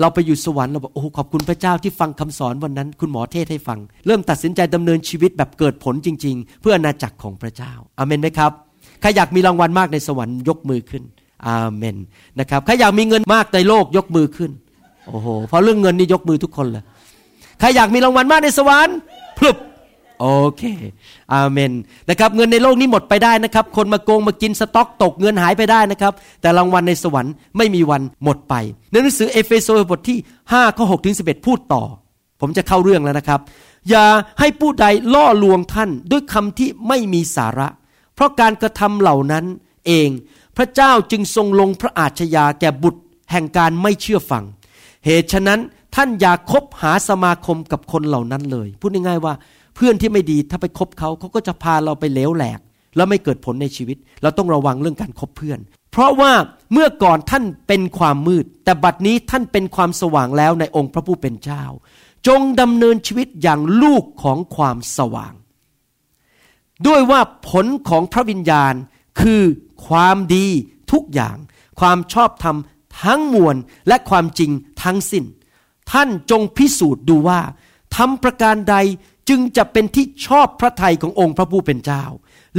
[0.00, 8.52] เราไปอยู่สวรรค์เราบอกโอ้ขอบคุณพระเจ้าที่ฟังคำสอนวันนั้น คุณหมอเทศให้ฟัง เริ่มตัดสินใจดำเนินชีวิตแบบเกิดผลจริง ๆ เพื่ออาณาจักรของพระเจ้าอาเมนไหมครับ
[9.00, 11.02] ใครอยากมีรางวัลมากในสวรรค์ยกมือขึ้น
[11.46, 11.96] อาเมน
[12.40, 14.50] นะครับใครอยากมีเงินมากในโลกยกมือขึ้น
[15.08, 16.84] โอ้โหเพราะเรื่องเงินนี่ยกมือทุกคนเลย
[17.58, 18.96] ใครอยากมีรางวัลมากในสวรรค์
[19.38, 19.56] พลุบ
[20.20, 20.62] โอเค
[21.32, 21.72] อาเมน
[22.10, 28.54] นะครับ เงินในโลกนี้หมดไปได้นะครับ คนมาโกงมากินสต็อกตกเงินหายไปได้นะครับ แต่รางวัลในสวรรค์ไม่มีวันหมดไป
[28.90, 31.82] ในหนังสือเอเฟโซบทที่5ข้อ6ถึง11 พูดต่อ
[32.40, 33.40] ผมจะเข้าเรื่องแล้วนะครับ
[33.90, 34.06] อย่า
[34.38, 37.68] ให้ผู้ใดล่อลวงท่านด้วยคำที่ไม่มีสาระ
[38.14, 39.44] เพราะการกระทำเหล่านั้น
[39.86, 40.08] เอง
[40.56, 43.00] พระเจ้าจึงทรงลงพระอาชญาแก่บุตร
[43.30, 44.44] แห่งการไม่เชื่อฟัง
[45.06, 45.60] เหตุฉะนั้น
[45.94, 49.34] ท่านอย่าคบหาสมาคมกับคนเหล่านั้นเลย พูดง่ายๆว่า
[49.74, 52.60] เพื่อนที่ไม่ดีถ้าไปคบเขาเขาก็จะพาเราไปเลวแหลก
[52.96, 55.58] แล้วไม่เกิดผลในชีวิต เราต้องระวังเรื่องการคบเพื่อน
[55.92, 56.32] เพราะว่า
[56.72, 61.64] เมื่อก่อนท่านเป็นความมืด แต่บัดนี้ท่านเป็นความสว่างแล้วในองค์พระผู้เป็นเจ้า
[62.26, 65.34] จงดำเนินชีวิตอย่างลูกของความสว่าง
[66.86, 68.74] ด้วยว่าผลของพระวิญญาณ
[69.20, 69.42] คือ
[69.86, 70.46] ความดี
[70.92, 71.36] ทุกอย่าง
[71.80, 72.56] ความชอบธรรม
[73.02, 73.56] ทั้งมวล
[73.88, 74.50] และความจริง
[74.82, 75.24] ทั้งสิน้น
[75.92, 77.40] ท่านจงพิสูจน์ดูว่า
[77.96, 78.76] ทำประการใด
[79.28, 82.04] จึงจะเป็นที่ชอบพระทัยขององค์พระผู้เป็นเจ้า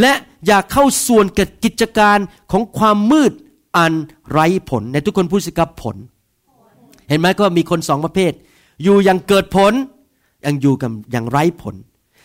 [0.01, 0.13] และ
[0.45, 2.17] อย่าเข้าส่วนกับกิจการ
[2.51, 3.33] ของความมืด
[3.77, 3.93] อัน
[4.31, 5.95] ไร้ผลในทุกคนพูดสิครับผล
[7.07, 8.33] เห็นไหมก็มีคนสองประเภท
[8.83, 9.73] อยู่อย่างเกิดผล
[10.45, 11.75] ยังอยู่กับอย่างไร้ผล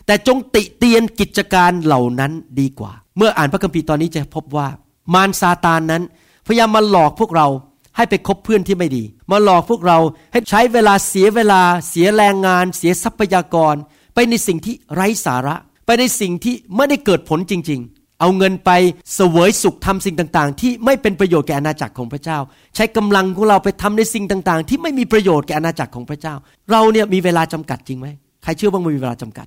[0.07, 4.69] แต่จงติเตียนกิจการเหล่านั้นดีกว่า เมื่ออ่านพระคัมภีร์ตอนนี้จะพบว่า
[5.15, 6.03] มารซาตานนั้น
[6.47, 7.47] พยายามมาหลอกพวกเรา
[7.97, 9.99] ให้ไปคบเพื่อนที่ไม่ดี มาหลอกพวกเรา
[10.33, 13.75] ให้ใช้เวลาเสียเวลา เสียแรงงาน เสียทรัพยากร
[14.15, 15.55] ไปในสิ่งที่ไร้สาระ
[15.87, 18.71] ไปในสิ่งที่ไม่ได้เกิดผลจริง ๆ เอาเงินไป
[19.15, 22.39] เสวยสุขทำสิ่งต่างๆ ที่ไม่เป็นประโยชน์แก่อาณาจักรของพระเจ้า
[22.75, 26.35] ใช้กำลังของเราไปทำในสิ่งต่างๆ ที่ไม่มีประโยชน์แก่อาณาจักรของพระเจ้า
[26.71, 28.07] เราเนี่ยมีเวลาจำกัดจริงไหม
[28.43, 29.47] ใครเชื่อว่ามีเวลาจำกัด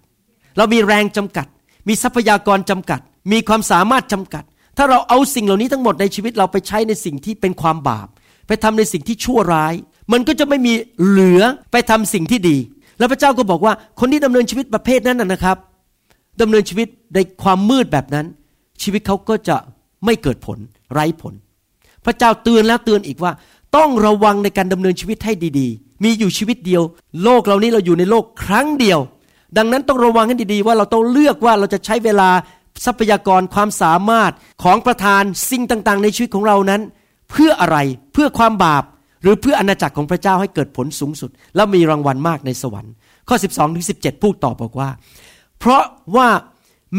[0.58, 1.48] เรามีแรงจำกัด
[1.88, 3.00] มีทรัพยากรจำกัด
[3.32, 4.44] มีความสามารถจำกัด
[4.78, 8.08] ถ้าเราเอาสิ่งเหล่านี้ทั้งหมดในชีวิตเราไปใช้ในสิ่งที่เป็นความบาป
[8.48, 9.74] ไปทำในสิ่งที่ชั่วร้าย
[10.12, 10.74] มันก็จะไม่มี
[11.08, 12.58] เหลือไปทำสิ่งที่ดี
[12.98, 15.58] แล้วพระเจ้าก็บอกว่าคนที่ดำเนินชีวิตประเภทนั้นนะครับ
[16.42, 18.26] ดำเนินชีวิตในความมืดแบบนั้น
[18.84, 19.58] ชีวิตเขาก็จะ
[20.06, 20.58] ไม่เกิดผล
[20.94, 21.34] ไร้ผล
[22.06, 23.32] พระเจ้าเตือนแล้วเตือนอีกว่า
[23.76, 26.84] ต้องระวังในการดำเนินชีวิตให้ดีๆ มีอยู่ชีวิตเดียว
[27.24, 29.00] โลกเรานี้เราอยู่ในโลกครั้งเดียว
[29.58, 32.30] ดังนั้นต้องระวังให้ดีๆ ว่าเราต้องเลือกว่าเราจะใช้เวลา
[32.86, 34.32] ทรัพยากรความสามารถ
[34.64, 36.82] ของประธานสิ่งต่างๆ ในชีวิตของเรานั้น
[37.32, 37.78] เพื่ออะไร
[38.14, 38.84] เพื่อความบาป
[39.22, 42.94] หรือเพื่ออาณาจักรของพระเจ้าให้เกิดผลสูงสุด แล้วมีรางวัลมากในสวรรค์
[43.28, 44.90] ข้อ 12ถึง17 พูดต่อบอกว่า
[45.60, 45.84] เพราะ
[46.16, 46.30] ว่า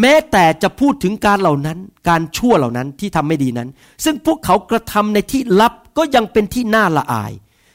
[0.01, 3.69] แม้แต่จะพูดถึงการเหล่านั้น การชั่วเหล่านั้นที่ทำไม่ดีนั้น
[4.05, 7.33] ซึ่งพวกเขากระทำในที่ลับก็ยังเป็นที่น่าละอาย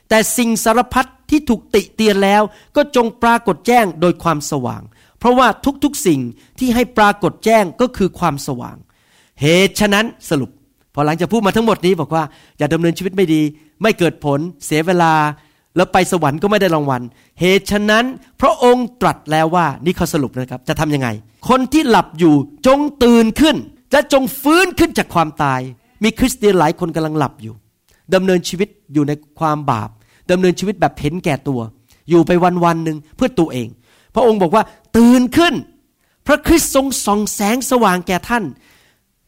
[0.09, 2.41] แต่สิ่งสารพัดที่ถูกติเตียนแล้ว
[2.75, 4.81] ก็จงปรากฏแจ้งโดยความสว่าง
[5.19, 5.47] เพราะว่า
[5.83, 6.21] ทุกๆสิ่ง
[6.59, 8.77] ที่ให้ปรากฏแจ้งก็คือความสว่าง
[9.41, 10.51] เหตุฉะนั้นสรุป
[10.93, 12.23] พอหลังจากพูดมาทั้งหมดนี้บอกว่า
[12.58, 13.41] อย่าดำเนินชีวิตไม่ดี
[13.82, 15.13] ไม่เกิดผล เสียเวลา
[15.75, 17.01] แล้วไปสวรรค์ก็ไม่ได้รางวัล
[17.39, 18.06] เหตุฉะนั้น
[18.41, 21.08] พระองค์ตรัสแล้วว่านี่เขาสรุปนะครับ จะทํำยังไง
[21.49, 22.36] คนที่หลับอยู่
[22.67, 23.56] จงตื่นขึ้น
[23.93, 25.60] จะจงฟื้นขึ้นจากความตาย
[26.03, 27.53] มีคริสเตียนหลายคนกำลังหลับอยู่
[28.13, 29.89] ดำเนินชีวิตอยู่ในความบาป
[30.32, 31.60] ดำเนินชีวิตแบบเห็นแก่ตัว
[32.10, 33.67] อยู่ไปวันวันหนึ่งเพื่อตัวเอง
[34.15, 34.63] พระองค์บอกว่า
[34.97, 35.53] ตื่นขึ้น
[36.27, 38.43] พระคริสต์ทรงส่องแสงสว่างแก่ท่าน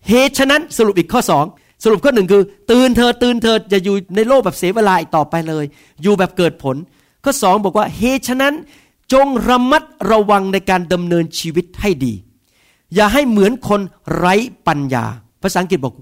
[0.10, 1.46] เหตุฉะนั้นสรุปอีกข้อสอง
[1.84, 5.66] สรุปข้อหนึ่งคือ ตื่นเธอตื่นเธออย่าอยู่ในโลกแบบเสียเวลาอีกต่อไปเลย
[6.02, 6.76] อยู่แบบเกิดผล
[7.24, 8.54] ข้อสองบอกว่าเหตุฉะนั้น
[9.14, 12.14] จงระมัดระวังในการดำเนินชีวิตให้ดี
[12.96, 13.82] อย่าให้เหมือนคน
[14.16, 14.36] ไร้
[14.68, 15.06] ปัญญา
[15.42, 15.96] ภาษาอังกฤษบอก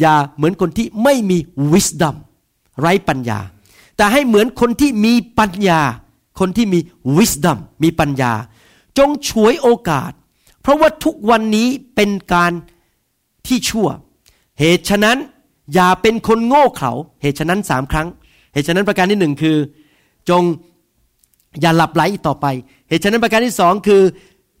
[0.00, 1.38] อย่าเหมือนคนที่ไม่มี
[1.72, 2.16] wisdom
[2.80, 3.38] ไร้ปัญญา
[3.96, 5.80] แต่ให้เหมือนคนที่มีปัญญา
[6.40, 6.80] คนที่มี
[7.16, 8.32] wisdom มีปัญญา
[8.98, 10.12] จงฉวยโอกาส
[10.62, 12.52] เพราะว่าทุกวันนี้เป็นการ
[13.50, 13.88] ที่ชั่ว
[14.60, 15.18] เหตุฉะนั้น
[15.74, 18.08] อย่าเป็นคนโง่เขลาเหตุฉะนั้นสามครั้ง
[18.52, 19.56] เหตุฉะนั้นประการที่หนึ่งคือ
[20.28, 20.42] จง
[21.60, 22.46] อย่าหลับไหลอีกต่อไป
[22.88, 24.02] เหตุฉะนั้นประการที่สองคือ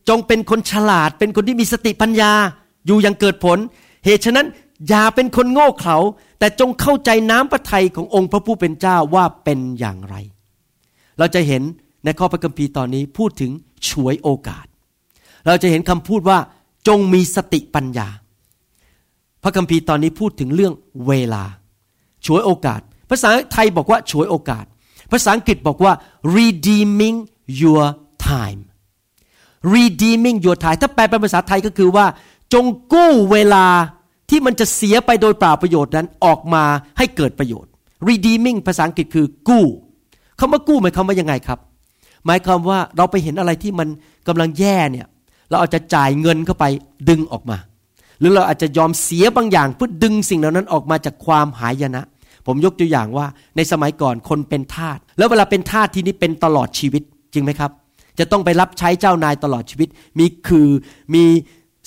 [0.08, 2.32] จงเป็นคนฉลาด เป็นคนที่มีสติปัญญา
[2.86, 3.58] อยู่ยังเกิดผล
[4.04, 4.46] เหตุฉะนั้น
[4.88, 5.96] อย่าเป็นคนโง่เขลา
[6.38, 10.16] แต่จงเข้าใจน้ำพระทัยขององค์พระผู้เป็นเจ้าว่าเป็นอย่างไร
[11.18, 11.62] เราจะเห็น
[12.04, 13.50] ในข้อพระคัมภีร์ตอนนี้พูดถึง
[13.88, 14.66] ฉวยโอกาส
[15.46, 16.38] เราจะเห็นคำพูดว่า
[16.88, 18.08] จงมีสติปัญญา
[19.42, 20.72] พระคัมภีร์ตอนนี้พูดถึงเรื่อง
[21.06, 21.44] เวลา
[22.26, 24.64] ฉวยโอกาส ภาษาไทยบอกว่าฉวยโอกาส
[25.12, 25.92] ภาษาอังกฤษบอกว่า
[26.36, 27.16] redeeming
[27.62, 27.84] your
[28.28, 28.60] time
[29.74, 32.06] redeeming your time ถ้าแปลเป็นภาษาไทยก็คือว่า
[32.52, 33.66] จงกู้เวลา
[34.30, 36.64] ที่มันจะเสียไปโดยเปล่าประโยชน์นั้นออกมา
[36.98, 37.70] ให้เกิดประโยชน์
[38.08, 39.64] redeeming ภาษาอังกฤษคือกู้
[40.38, 41.58] คำว่ากู้หมายความว่ายังไงครับ
[42.26, 43.88] หมายความว่าเราไปเห็นอะไรที่มัน
[44.28, 45.06] กำลังแย่เนี่ย
[45.50, 46.64] เราอาจจะจ่ายเงินเข้าไป
[47.08, 47.58] ดึงออกมา
[48.20, 52.04] หรือเราอาจจะยอมเสียบางอย่างเพื่อดึงสิ่งเหล่านั้นออกมาจากความหายนะ
[52.46, 53.26] ผมยกตัวอย่างว่า
[53.56, 57.02] ในสมัยก่อนคนเป็นทาสแล้วเวลาเป็นทาสที่นี่เป็นตลอดชีวิต
[57.32, 57.70] จริงไหมครับ
[58.18, 60.68] จะต้องไปรับใช้เจ้านายตลอดชีวิต มีคือ
[61.14, 61.24] มี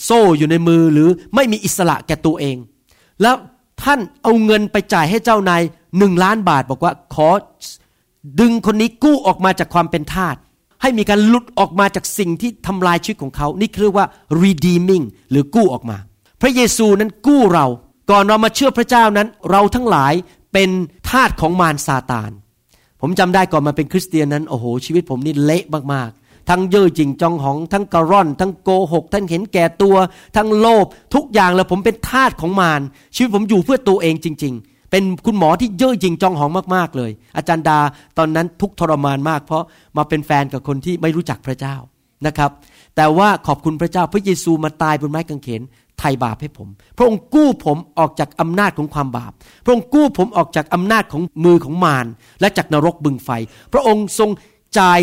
[0.03, 2.57] โซ่อยู่ในมือหรือไม่มีอิสระแก่ตัวเอง
[3.21, 3.35] แล้ว
[3.83, 5.61] ท่านเอาเงินไปจ่ายให้เจ้านาย
[5.97, 7.29] หนึ่งล้านบาท บอกว่าขอ
[8.39, 10.35] ดึงคนนี้กู้ออกมาจากความเป็นทาส
[10.81, 14.07] ให้มีการหลุดออกมาจากสิ่งที่ทำลายชีวิตของเขา นี่เรียกว่า
[14.43, 15.97] redeeming หรือกู้ออกมา
[16.41, 17.65] พระเยซูนั้นกู้เรา
[18.12, 20.13] ก่อนเรามาเชื่อพระเจ้านั้น เราทั้งหลาย
[20.54, 20.69] เป็น
[21.10, 22.32] ทาสของมารซาตาน
[23.01, 29.95] ผมจำได้ก่อนมาเป็นคริสเตียนนั้นโอ้โหชีวิตผมนี่เละมากๆ ทั้งเย่อจริงจองหอง ทั้งกระร่อน ทั้งโกหก ทั้งเห็นแก่ตัว
[30.36, 32.82] ทั้งโลภทุกอย่างแล้วผมเป็นทาสของมาร
[33.15, 37.80] ชีวิตผมอยู่เพื่อตัวเองจริง ๆ เป็นคุณหมอที่เย่อหยิ่งจองหองมากๆเลย อาจารย์ดา
[38.17, 39.63] ตอนนั้นทุกทรมานมาก เพราะ
[39.97, 41.75] มาเป็นแฟนกับคนที่ไม่รู้จักพระเจ้า
[42.27, 42.51] นะครับ
[42.95, 45.62] แต่ว่าขอบคุณพระเจ้าพระเยซูมาตายบนไม้กางเขน
[46.01, 49.31] ไถ่บาปให้ผม พระองค์กู้ผมออกจากอำนาจของความบาป
[49.65, 52.05] พระองค์กู้ผมออกจากอำนาจของมือของมาร
[52.41, 53.29] และจากนรกบึงไฟ
[53.73, 54.29] พระองค์ทรง
[54.79, 55.01] จ่าย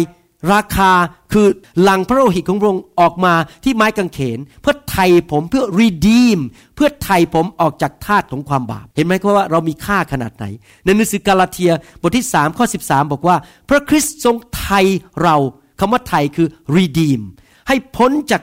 [0.53, 0.93] ราคา
[1.33, 1.47] คือ
[1.83, 3.35] หลังพระโลหิตของพระองค์ออกมา
[3.65, 6.39] ที่ไม้กางเขน เพื่อไถ่ผมเพื่อ redeem
[6.75, 10.45] เพื่อไถ่ผมออกจากทาสของความบาป เห็นไหมว่าเรามีค่าขนาดไหน
[10.85, 13.37] ในหนังสือกาลาเทียบทที่3ข้อ13 บอกว่า
[13.69, 14.81] พระคริสต์ทรงไถ่
[15.23, 15.37] เรา
[15.81, 17.21] คำว่าไถ่คือ redeem
[17.69, 18.43] ให้พ้นจาก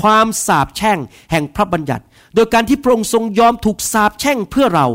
[0.00, 0.98] ความสาปแช่ง
[1.30, 4.86] แห่งพระบัญญัติ โดยการที่พระองค์ทรงยอมถูกสาปแช่งเพื่อเรา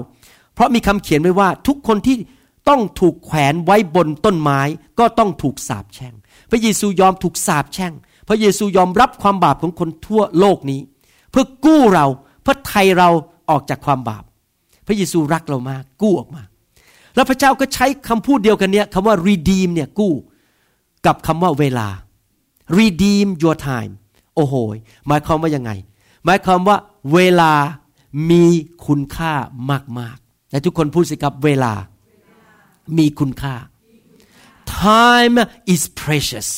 [0.53, 2.17] เพราะมีคำเขียนไว้ว่าทุกคนที่
[2.69, 4.61] ต้องถูกแขวนไว้บนต้นไม้
[4.99, 6.13] ก็ต้องถูกสาปแช่ง
[6.51, 7.93] พระเยซูยอมถูกสาปแช่ง
[8.27, 10.81] พระเยซูยอมรับความบาปของคนทั่วโลกนี้
[11.31, 12.05] เพื่อกู้เรา
[12.41, 13.09] เพื่อไทยเรา
[13.49, 14.23] ออกจากความบาป
[14.87, 16.43] พระเยซูรักเรามากกู้ออกมา
[17.15, 20.13] แล้วพระเจ้าก็ใช้คำพูดเดียวกันเนี้ยคำว่า redeem เนี่ยกู้
[21.05, 21.87] กับคำว่าเวลา
[22.77, 23.93] redeem your time
[24.35, 24.55] โอ้โห
[25.07, 25.71] หมายความว่ายังไง
[26.25, 26.77] หมายความว่า
[27.13, 27.53] เวลา
[28.31, 28.45] มี
[28.85, 29.33] คุณค่า
[29.99, 31.73] มากๆแต่ทุกคนพูดสิครับเวลา
[32.97, 33.55] มีคุณค่า
[34.81, 35.37] time
[35.73, 36.49] is precious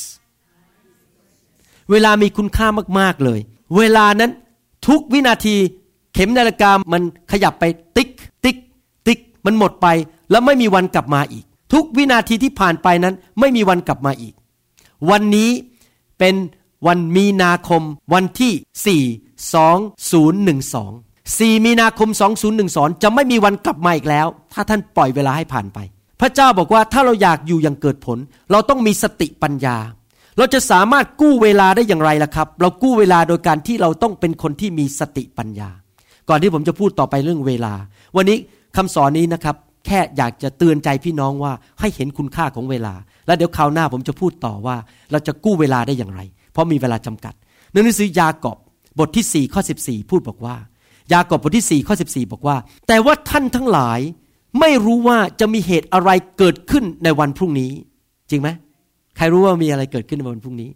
[1.92, 2.68] เวลามีคุณค่า
[3.00, 3.40] มาก ๆ เลย
[3.78, 4.32] เวลานั้น
[4.88, 5.56] ทุกวินาที
[6.14, 7.64] เข็มนาฬิกามันขยับไป
[7.96, 8.10] ติ๊ก
[8.44, 8.58] ติ๊ก
[9.08, 9.88] ติ๊ก มันหมดไป
[10.32, 14.34] แล้วไม่มีวันกลับมาอีก ทุกวินาทีที่ผ่านไปนั้นไม่มีวันกลับมาอีก
[15.10, 15.50] วันนี้
[16.18, 16.36] เป็น
[16.86, 19.04] วันมีนาคมวันที่
[20.50, 22.10] 4 2012 4 มีนาคม
[22.56, 25.80] 2012 จะไม่มีวันกลับมาอีกแล้ว ถ้าท่านปล่อยเวลาให้ผ่านไป
[26.22, 28.18] พระเจ้าบอกว่าถ้าเราอยากอยู่อย่างเกิดผล
[28.52, 29.78] เราต้องมีสติปัญญา
[30.38, 35.70] เราจะสามารถกู้เวลาได้อย่างไรล่ะครับ เรากู้เวลาโดยการที่เราต้องเป็นคนที่มีสติปัญญา
[36.30, 37.74] ก่อนที่ผมจะพูดต่อไปเรื่องเวลา
[38.16, 38.38] วันนี้
[38.78, 42.94] คำสอนนี้นะครับ แค่อยากจะเตือนใจพี่น้องว่าให้เห็นคุณค่าของเวลา
[43.28, 44.76] แล้วเดี๋ยวคราวหน้าผมจะพูดต่อว่า
[45.12, 46.22] เราจะกู้เวลาได้อย่างไร
[46.58, 47.34] เพราะมีเวลาจำกัด
[47.72, 48.58] หนังสือยากอบ
[49.00, 50.56] บทที่ 4 ข้อ 14 พูดบอกว่า
[51.14, 54.00] ยากอบบทที่ 4 ข้อ 14 บอกว่า แต่ว่าท่านทั้งหลาย
[54.60, 57.72] ไม่รู้ว่าจะมีเหตุอะไรเกิดขึ้นในวันพรุ่งนี้
[58.30, 58.50] จริงไหม
[59.18, 60.70] ใครรู้ว่ามีอะไรเกิดขึ้นในวันพรุ่งนี้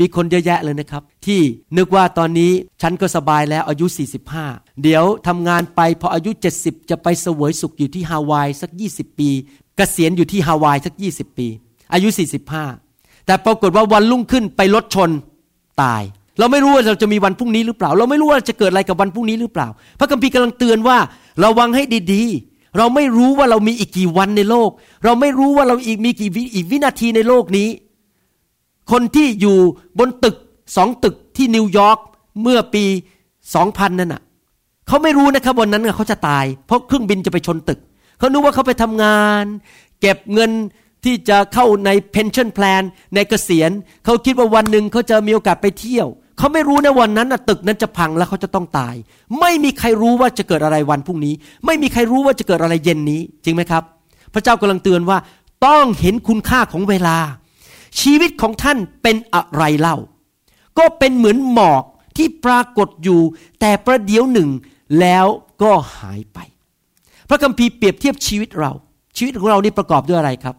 [0.00, 1.40] มีคนเยอะแยะเลยนะครับ ที่
[1.76, 3.86] นึกว่าตอนนี้ฉันก็สบายแล้วอายุ
[4.32, 9.36] 45 เดี๋ยวทำงานไปพออายุ 70 จะไปเสวยสุขอยู่ที่ฮาวายสัก 20 ปีก
[9.76, 11.48] เกษียณอยู่ที่ฮาวายสัก 20 ปี
[11.92, 12.08] อายุ
[12.50, 12.83] 45
[13.26, 15.10] แต่ปรากฏว่าวันรุ่งขึ้นไปรถชน
[15.82, 16.02] ตาย
[16.38, 20.98] เราไม่รู้ว่าเราจะมีวันพรุ่งนี้หรือเปล่า เราไม่รู้ว่าจะเกิดอะไรกับวันพรุ่งนี้หรือเปล่า พระคัมภีร์กำลังเตือนว่า
[21.44, 21.82] ระวังให้
[22.12, 24.70] ดี ๆ เราไม่รู้ว่าเรามีอีกกี่วันในโลก
[25.04, 27.68] เราไม่รู้ว่าเราอีกมีกี่อีกวินาทีในโลกนี้
[28.90, 29.58] คนที่อยู่
[29.98, 30.36] บนตึก
[30.76, 31.98] สองตึกที่นิวยอร์ก
[32.42, 32.84] เมื่อปี
[33.54, 34.22] สองพันนั่นน่ะ
[34.86, 37.78] เขาไม่รู้นะครับวันนั้นเขาจะตาย เพราะเครื่องบินจะไปชนตึก
[38.18, 39.44] เขานึกว่าเขาไปทำงาน
[40.00, 40.50] เก็บเงิน
[41.04, 42.82] ที่จะเข้าใน pension plan
[43.14, 43.70] ในเกษียณ
[44.04, 48.94] เขาคิดว่าวันหนึ่งเขาจะมีโอกาสไปเที่ยว เขาไม่รู้นะวันนั้นนะตึกนั้นจะพังแล้วเขาจะต้องตาย
[49.40, 51.34] ไม่มีใครรู้ว่าจะเกิดอะไรวันพรุ่งนี้
[51.66, 53.82] ไม่มีใครรู้ว่าจะเกิดอะไรเย็นนี้ จริงไหมครับ
[54.34, 55.18] พระเจ้ากำลังเตือนว่า
[55.66, 57.16] ต้องเห็นคุณค่าของเวลา
[58.00, 59.96] ชีวิตของท่านเป็นอะไรเล่า
[60.78, 61.82] ก็เป็นเหมือนหมอก
[62.16, 63.20] ที่ปรากฏอยู่
[63.60, 64.48] แต่ประเดี๋ยวหนึ่ง
[65.00, 65.26] แล้ว
[65.62, 66.38] ก็หายไป
[67.28, 68.72] พระคัมภีร์เปรียบเทียบชีวิตเรา
[69.16, 70.54] ชีวิตของเรานี่ประกอบด้วยอะไรครับ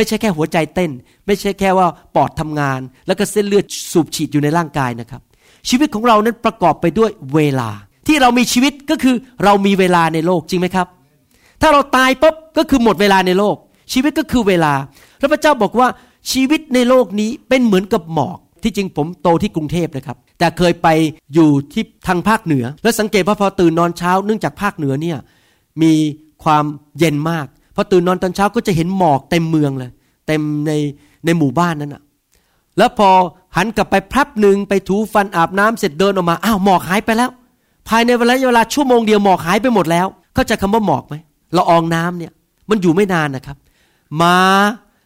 [0.00, 0.90] ไม่ใช่แค่หัวใจเต้น
[1.26, 5.20] ไม่ใช่แค่ว่าปอดทำงาน แล้วก็เส้นเลือดสูบฉีดอยู่ในร่างกายนะครับ
[5.68, 7.70] ชีวิตของเรานั้นประกอบไปด้วยเวลา
[8.06, 10.86] ที่เรามีชีวิตก็คือเรามีเวลาในโลกจริงไหมครับ
[11.60, 13.56] ถ้าเราตายปุ๊บก็คือหมดเวลาในโลก
[13.92, 14.72] ชีวิตก็คือเวลา
[15.18, 15.88] แล้วพระเจ้าบอกว่า
[16.32, 20.88] ชีวิตในโลกนี้เป็นเหมือนกับหมอก ที่จริงผมโตที่กรุงเทพนะครับ แต่เคยไป
[21.34, 25.18] อยู่ที่ทางภาคเหนือ แล้วสังเกตว่าพอตื่นนอนเช้าเนื่องจากภาคเหนือเนี่ย
[25.82, 25.92] มี
[26.44, 26.64] ความ
[26.98, 27.46] เย็นมาก
[27.80, 29.90] อตื่นนอนตอนเช้าก็จะเห็นหมอกเต็มเมืองเลย
[30.26, 30.72] เต็มใน
[31.24, 32.02] ในหมู่บ้านนั้นอะ
[32.78, 33.10] แล้วพอ
[33.56, 37.30] หันกลับไปพับหนึ่งไปถูฟันอาบน้ำเสร็จเดินออกมาอ้าวหมอกหายไปแล้ว
[37.88, 41.14] ภายในเวลาเวลาชั่วโมงเดียวหมอกหายไปหมดแล้ว เข้าใจคำว่าหมอกไหม
[41.56, 42.32] ละอองน้ำเนี่ย
[42.70, 43.56] มันอยู่ไม่นานนะครับ
[44.22, 44.36] มา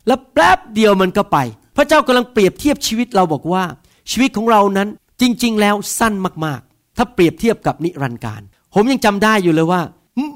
[0.06, 1.38] แล้วแป๊บเดียวมันก็ไป
[1.76, 3.62] พระเจ้ากำลังเปรียบเทียบชีวิตเราบอกว่า
[4.10, 4.88] ชีวิตของเรานั้น
[5.20, 8.40] จริง ๆ แล้วสั้นมากๆ ถ้าเปรียบเทียบกับนิรันดร์การ
[8.74, 9.80] ผมยังจำได้อยู่เลยว่า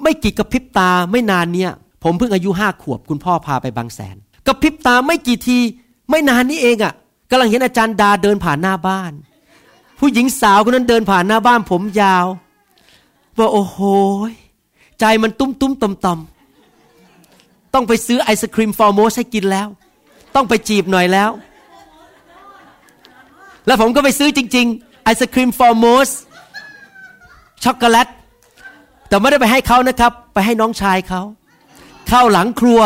[0.02, 5.58] ไม่กี่กระพริบตาไม่นานเนี่ย ผมเพิ่งอายุห้าขวบ คุณพ่อพาไปบางแสนกระพริบตาไม่กี่ที
[6.10, 6.94] ไม่นานนี้เองอะ่ะ
[7.30, 9.12] กำลังเห็นอาจารย์ดาเดินผ่านหน้าบ้าน
[9.98, 12.26] ผู้หญิงสาวคนนั้นเดินผ่านหน้าบ้านผมยาว
[13.38, 13.78] ว่าโอ้โห
[15.00, 19.68] ใจมันตุ้มตุ้มต่ำต่ำต้องไปซื้อไอศครีมฟอร์โมสให้กินแล้ว
[20.34, 21.30] ต้องไปจีบหน่อยแล้ว
[23.66, 26.08] แล้วผมก็ไปซื้อจริง ๆ ไอศครีมฟอร์โมส
[27.64, 28.08] ช็อกโกแลต
[29.08, 31.22] แต่ไม่ได้ไปให้เขานะครับ ไปให้น้องชายเขา
[32.08, 32.80] เข้าหลังครัว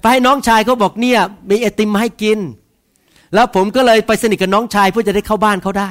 [0.00, 2.38] ไปให้น้องชายเขาบอกเนี่ย มีไอติมมาให้กิน
[3.34, 5.90] แล้วผมก็เลยไปสนิทกับน้องชายเพื่อจะได้เข้าบ้านเขาได้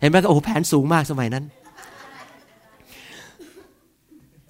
[0.00, 1.44] เห็นไหมก็โอ้แผนสูงมากสมัยนั้น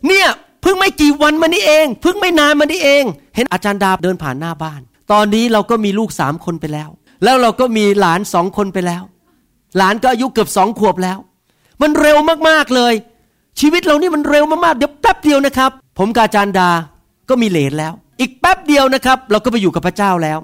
[0.07, 0.29] เนี่ย
[0.63, 4.81] เพิ่งไม่กี่วันมานี้เอง เพิ่งไม่นานมานี้เอง เห็นอาจารย์ดาเดินผ่านหน้าบ้าน
[5.13, 6.89] ตอนนี้เราก็มีลูกสามคนไปแล้ว
[7.25, 9.03] แล้วเราก็มีหลานสองคนไปแล้ว
[9.77, 11.19] หลานก็อายุเกือบสองขวบแล้ว
[11.83, 12.19] มันเร็ว
[12.49, 12.95] มากๆเลย
[13.61, 16.69] ชีวิตเรานี่มันเร็วมากๆเดี๋ยวแป๊บเดียวนะครับ ผมกาจารดา
[17.29, 20.39] ก็มีเลนแล้ว อีกแป๊บเดียวนะครับ เราก็ไปอยู่กับพระเจ้าแล้ว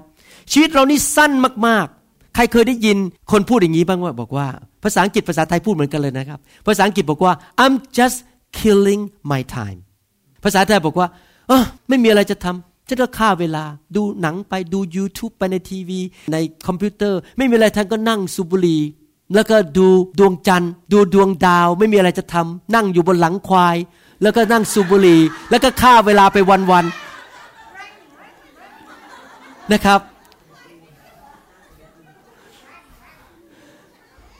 [0.51, 1.31] ชีวิตเรานี่สั้น
[1.67, 2.97] มากๆ ใครเคยได้ยิน
[3.31, 4.47] คนพูดอย่างนี้บ้างว่าบอกว่า
[4.83, 8.17] ภาษาอังกฤษภาษาไทยพูดเหมือนกันเลยนะครับ ภาษาอังกฤษบอกว่า I'm just
[8.59, 9.79] killing my time
[10.43, 11.07] ภาษาไทยบอกว่า
[11.47, 13.63] เออไม่มีอะไรจะทำจะก็ฆ่าเวลา
[13.95, 15.99] ดูหนังไปดู YouTube ไปในทีวี
[16.31, 18.81] ในคอมพิวเตอร์ ไม่มีอะไรทำก็นั่งสูบบุหรี่
[19.35, 19.87] แล้วก็ดู
[20.19, 23.77] ดวงจันทร์ ดูดวงดาวไม่มีอะไรจะทำนั่งอยู่บนหลังควาย
[24.21, 26.37] แล้วก็นั่งสูบบุหรี่แล้วก็ฆ่าเวลาไป
[26.71, 29.99] วันๆนะครับ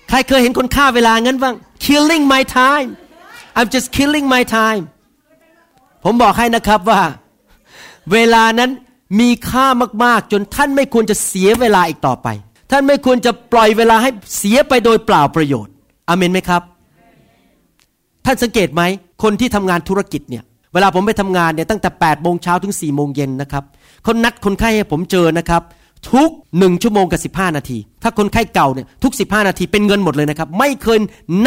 [0.09, 2.89] ใครเคยเห็นคนฆ่าเวลางั้นบ้าง killing my time
[3.57, 4.83] I'm just killing my time
[6.03, 7.01] ผมบอกให้นะครับว่า
[8.11, 8.71] เวลานั้น
[9.19, 9.65] มีค่า
[10.03, 12.27] มากๆ จนท่านไม่ควรจะเสียเวลาอีกต่อไป
[12.71, 15.73] ท่านไม่ควรจะปล่อยเวลาให้เสียไปโดยเปล่าประโยชน์
[16.09, 16.61] อเมนไหมครับ
[18.25, 18.81] ท่านสังเกตไหม
[19.23, 23.63] คนที่ทำงานธุรกิจเนี่ยเวลาผมไปทำงานเนี่ยตั้งแต่8ปดโมงเช้าถึง4ี่โมงเย็นนะครับ
[24.03, 25.61] เขานัดคนไข้ให้ผมเจอนะครับ
[26.13, 30.97] ทุกหนึ่งชั่วโมงกับสิบห้านาที ถ้าคนไข้เก่าเนี่ยทุกสิบห้านาทีเป็นเงินหมดเลยนะครับ ไม่เคย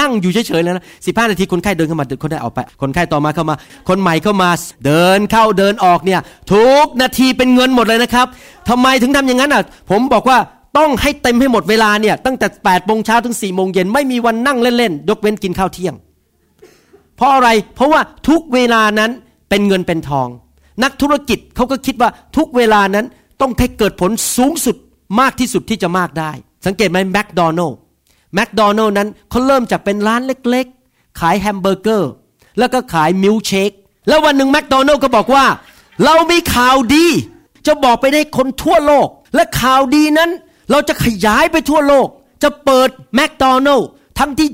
[0.00, 3.54] นั่งอยู่เฉยๆเลยนะสิบห้านาทีคนไข้เดินเข้ามาคนไข้ออกไป คนไข้ต่อมาเข้ามา
[3.88, 4.50] คนใหม่เข้ามา
[4.87, 6.20] เดินเข้าเดินออกเนี่ย
[6.52, 8.26] ทุกนาทีเป็นเงินหมดเลยนะครับ
[8.68, 10.38] ทำไมถึงทำอย่างนั้นอะผมบอกว่า
[10.78, 15.94] ต้องให้เต็มให้หมดเวลาเนี่ยตั้งแต่8ปดโมงเช้าถึง4ี่โมงเย็นไม่มีวันนั่งเล่นๆยกเว้นกินข้าวเที่ยง
[17.16, 19.10] เพราะอะไรเพราะว่าทุกเวลานั้น
[19.48, 20.28] เป็นเงินเป็นทอง
[20.82, 23.06] นักธุรกิจเขาก็คิดว่าทุกเวลานั้น
[23.40, 24.76] ต้องให้เกิดผลสูงสุด
[25.20, 26.30] มากที่สุดที่จะมากได้
[26.66, 27.78] สังเกตไหมแมคโดนัลด์
[28.34, 32.10] แมคโดนัลด์นั้นเขาเริ่มจากเป็นร้านเล็กๆ ขายแฮมเบอร์เกอร์
[32.58, 33.70] แล้วก็ขายมิลเชค
[34.08, 35.46] แล้ววันหนึ่งแมคโดนัลด์ก็บอกว่า
[36.04, 37.06] เรามีข่าวดี
[37.66, 40.30] จะบอกไปได้คนทั่วโลก และข่าวดีนั้น
[40.70, 42.09] เราจะขยายไปทั่วโลก
[42.42, 44.48] จะเปิดแมคโดนัลด์ทั้งที่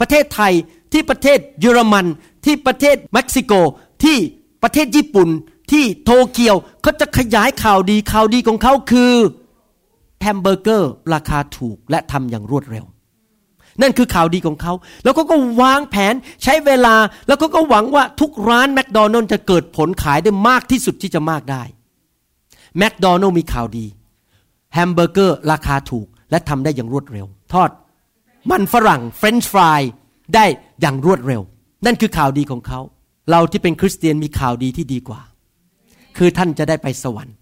[0.00, 0.52] ประเทศไทย
[0.92, 2.06] ที่ประเทศเยอรมัน
[2.44, 3.52] ที่ประเทศเม็กซิโก
[4.04, 4.16] ที่
[4.62, 5.28] ประเทศญี่ปุ่น
[5.72, 9.14] ที่โตเกียวเขาจะขยายข่าวดีข่าวดีของเขาคือ
[10.20, 12.84] แฮมเบอร์เกอร์ราคาถูกและทำอย่างรวดเร็ว
[13.82, 14.72] นั่นคือข่าวดีของเขา
[15.04, 16.94] แล้วก็ก็วางแผนใช้เวลา
[17.28, 21.62] แล้วก็ก็หวังว่าทุกร้านแมคโดนัลด์จะเกิดผลขายได้มากที่สุดที่จะมากได้
[22.78, 23.86] แมคโดนัลด์มีข่าวดี
[24.74, 27.70] แฮมเบอร์เกอร์ราคาถูกและทำได้อย่างรวดเร็ว ทอด
[28.50, 29.80] มันฝรั่งเฟรนช์ฟราย
[30.34, 30.44] ได้
[30.80, 31.42] อย่างรวดเร็ว
[31.86, 32.80] นั่นคือข่าวดีของเขา
[33.30, 35.20] เราที่เป็นคริสเตียนมีข่าวดีที่ดีกว่า
[36.16, 37.36] คือท่านจะได้ไปสวรรค์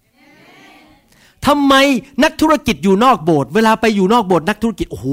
[1.47, 1.73] ทำไม
[2.23, 5.07] นักธุรกิจอยู่นอกโบสถ์เวลาไปอยู่นอกโบสถ์นักธุรกิจโอ้โห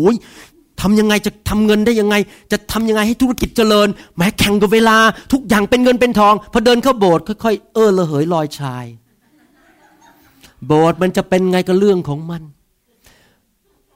[0.80, 2.16] ทำยังไงจะทำเงินได้ยังไง
[2.52, 4.96] จะทำยังไงให้ธุรกิจเจริญแม้แข่งกับเวลา
[5.32, 8.84] ทุกอย่างเป็นเงินเป็นทองพอเดินเข้าโบสถ์ค่อยๆเออละเหยลอยชาย
[10.66, 12.42] โบสถ์มันจะเป็นไงก็เรื่องของมัน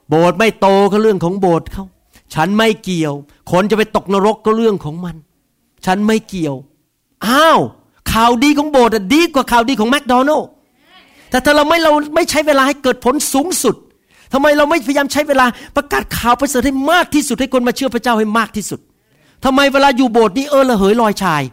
[0.09, 1.85] โบสถ์ไม่โตก็เรื่องของโบสถ์เขา
[2.33, 3.13] ฉันไม่เกี่ยว
[3.51, 5.15] คนจะไปตกนรกก็เรื่องของมัน
[5.85, 6.55] ฉันไม่เกี่ยว
[7.27, 7.59] อ้าว
[8.11, 10.47] ข่าวดีของโบสถ์ดีกว่าข่าวดีของแมคโดนัลล์
[11.29, 13.75] แต่ถ้าเราไม่เราไม่ใช้เวลาให้เกิดผลสูงสุด
[14.33, 18.79] ทำไมเราไม่พยายามใช้เวลาประกาศข่าวประเสริฐให้มากที่สุดให้คนมาเชื่อพระเจ้าให้มากที่สุด
[19.43, 21.43] ทำไมเวลาอยู่โบสถ์นี่เออระเหยลอยชาย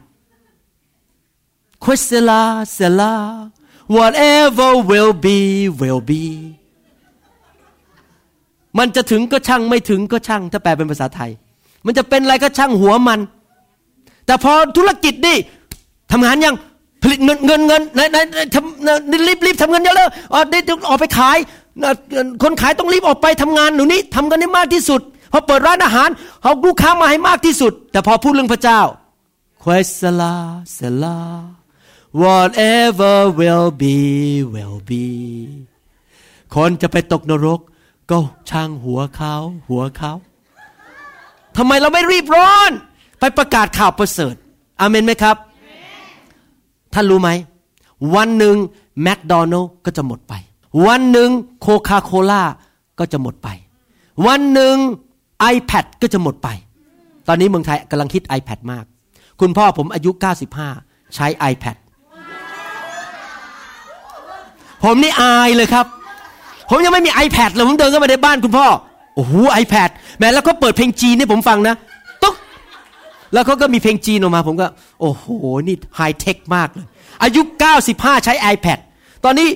[1.85, 2.43] Questela
[2.77, 3.15] sela
[3.97, 5.39] whatever will be
[5.81, 6.25] will be
[8.79, 11.31] มันจะถึงก็ช่างไม่ถึงก็ช่าง ถ้าแปลเป็นภาษาไทย
[11.87, 13.21] มันจะเป็นอะไรก็ช่างหัวมัน
[14.27, 15.37] แต่พอธุรกิจนี่
[16.13, 16.55] ทำงานยัง
[17.03, 18.17] ผลิตเงินเงินเงินไหนไหน
[18.55, 21.39] ทำรีบรีบทำเงินเยอะเลยออกได้ออกไปขาย
[22.43, 25.01] คนขายต้องรีบออกไปทำงานหนูนี้ทำกันให้มากที่สุด
[25.33, 26.09] พอเปิดร้านอาหาร
[26.43, 28.81] เอาลูกค้ามาให้มากที่สุด แต่พอพูดเรื่องพระเจ้า
[29.65, 30.35] Questela
[30.77, 31.19] sela
[32.21, 33.97] whatever will be
[34.55, 35.07] will be
[36.55, 37.61] คนจะไปตกนรก
[38.11, 38.19] ก็
[38.51, 39.35] ช่างหัวเขา
[39.69, 40.13] หัวเขา
[41.57, 42.71] ทำไมเราไม่รีบร้อน
[43.19, 44.35] ไปประกาศข่าวประเสริฐ
[44.81, 45.37] อเมนไหมครับ
[46.95, 47.31] ท่านรู้ไหม
[48.15, 48.57] วันหนึ่ง
[49.03, 50.35] แมคโดนัลก็จะหมดไป
[50.87, 52.43] วันหนึ่งโคคาโคล่า
[52.99, 53.49] ก็จะหมดไป
[54.27, 54.77] วันหนึ่ง
[55.55, 56.49] iPad ก็จะหมดไป
[57.29, 58.85] ตอนนี้เมืองไทยกำลังคิด iPad มาก
[59.41, 60.11] คุณพ่อผมอายุ
[60.63, 61.77] 95 ใช้ iPad
[64.85, 65.87] ผมนี่อายเลยครับ
[66.71, 68.67] ผมยังไม่มี iPad เลยผมเดินเข้ามาในบ้านคุณพ่อ
[69.15, 71.75] โอ้โห iPad แม้แล้วก็เปิดเพลงจีนให้ผมฟังนะ
[72.23, 72.35] ตุ๊ก
[73.33, 74.67] แล้วเขาก็มีเพลงจีนออกมา ผมก็
[75.01, 75.25] โอ้โห
[75.67, 76.87] นี่ไฮเทคมากเลย
[77.23, 77.41] อายุ
[77.83, 78.79] 95 ใช้ iPad
[79.25, 79.49] ตอนนี้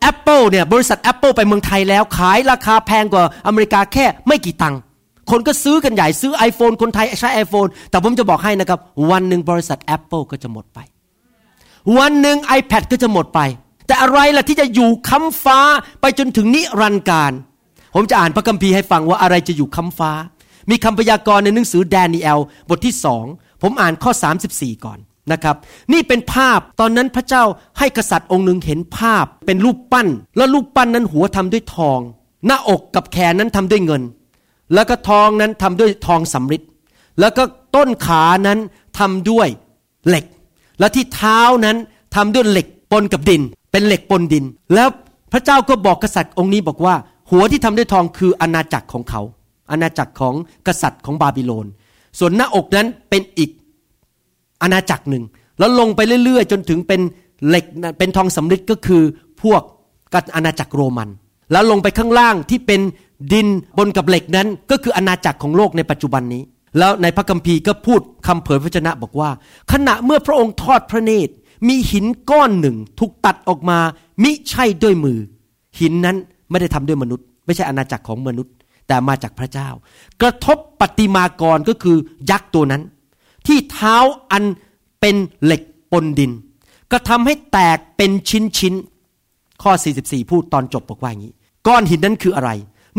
[0.00, 4.80] แอปเปิลเนี่ยบริษัท Apple ไปเมืองไทยแล้ว ขายราคาแพงกว่าอเมริกาแค่ไม่กี่ตังค์
[5.30, 8.78] คนก็ซื้อกันใหญ่ซื้อ iPhone คนไทยใช้ iPhone แต่ผมจะบอกให้นะครับ
[9.10, 10.78] วันหนึ่งบริษัท Apple ก็จะหมดไป
[11.98, 13.40] วันหนึ่ง iPad ก็จะหมดไป
[13.86, 15.58] แต่อะไรล่ะที่จะอยู่ค้ำฟ้า
[16.00, 17.32] ไปจนถึงนิรันดร์การ
[17.94, 20.12] ผมจะอ่านพระคัมภีร์ให้ฟังว่าอะไรจะอยู่ค้ำฟ้า
[20.70, 23.24] มีคำพยากรณ์ในหนังสือแดเนียลบทที่สอง
[23.62, 24.12] ผมอ่านข้อ
[24.48, 24.98] 34 ก่อน
[25.32, 25.56] นะครับ
[25.92, 27.44] นี่เป็นภาพตอนนั้นพระเจ้า
[27.78, 32.00] ให้กษัตริย์องค์หนึ่งเห็นภาพ เป็นรูปปั้น แล้วรูปปั้นนั้นหัวทำด้วยทอง
[32.46, 34.02] หน้าอกกับแขนนั้นทำด้วยเงิน
[34.74, 36.62] แล้วก็ทองนั้นทำด้วยทองสำริด
[37.20, 37.42] แล้วก็
[37.76, 38.58] ต้นขานั้น
[38.98, 39.48] ทำด้วย
[40.08, 40.24] เหล็ก
[40.82, 41.76] และที่เท้านั้น
[42.14, 43.42] ทำด้วยเหล็กปนกับดิน
[43.72, 44.88] เป็นเหล็กปนดิน แล้ว
[45.32, 46.94] พระเจ้าก็บอกกษัตริย์องค์นี้บอกว่า
[47.30, 49.22] หัวที่ทำด้วยทองคืออาณาจักรของเขา
[49.70, 50.34] อาณาจักรของ
[50.66, 51.66] กษัตริย์ของบาบิโลน
[52.18, 53.50] ส่วนหน้าอกนั้นเป็นอีก
[54.62, 55.24] อาณาจักรหนึ่ง
[55.58, 57.00] แล้วลงไปเรื่อยๆ จนถึงเป็น
[57.48, 57.64] เหล็ก
[57.98, 59.02] เป็นทองสำริดก็คือ
[59.42, 59.62] พวก
[60.14, 61.08] กัอาณาจักรโรมัน
[61.52, 62.80] แล้วลงไปข้างล่างที่เป็น
[63.32, 66.42] ดินบนกับเหล็กนั้นก็คืออาณาจักรของโลกในปัจจุบันนี้
[66.78, 69.30] แล้วในพระคัมภีร์ก็พูดคำเผยพระชนะบอกว่า
[69.72, 71.32] ขณะเมื่อพระองค์ทอดพระเนตร
[71.68, 73.78] มีหินก้อนหนึ่งถูกตัดออกมา
[74.22, 75.18] มิใช่ด้วยมือ
[75.80, 76.16] หินนั้น
[76.50, 78.54] ไม่ได้ทำด้วยมนุษย์ ไม่ใช่อาณาจักรของมนุษย์
[78.88, 79.68] แต่มาจากพระเจ้า
[80.22, 81.96] กระทบปฏิมากรก็คือ
[82.30, 82.82] ยักษ์ตัวนั้น
[83.46, 83.96] ที่เท้า
[84.32, 84.44] อัน
[85.00, 86.32] เป็นเหล็กปนดิน
[86.92, 88.74] ก็ทำให้แตกเป็นชิ้นชิ้น
[89.62, 91.34] ข้อ 44 พูดตอนจบบอกว่าอย่างนี้
[91.66, 92.50] ก้อนหินนั้นคืออะไร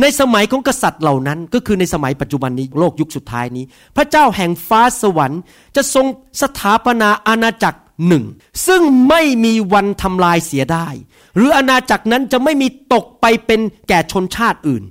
[0.01, 5.41] ในสมัยของกษัตริย์เหล่านั้น ก็คือในสมัยปัจจุบันนี้โลกยุคสุดท้ายนี้ พระเจ้าแห่งฟ้าสวรรค์
[5.75, 6.05] จะทรง
[6.41, 8.25] สถาปนาอาณาจักรหนึ่ง
[8.67, 10.87] ซึ่งไม่มีวันทำลายเสียได้
[11.35, 14.83] หรืออาณาจักรนั้นจะไม่มีตกไปเป็นแก่ชนชาติอื่น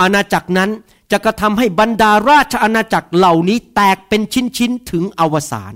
[0.00, 0.70] อาณาจักรนั้น
[1.12, 4.22] จะกระทำให้บรรดาราชอาณาจักรเหล่านี้แตกเป็น
[4.56, 5.74] ชิ้นๆถึงอวสาน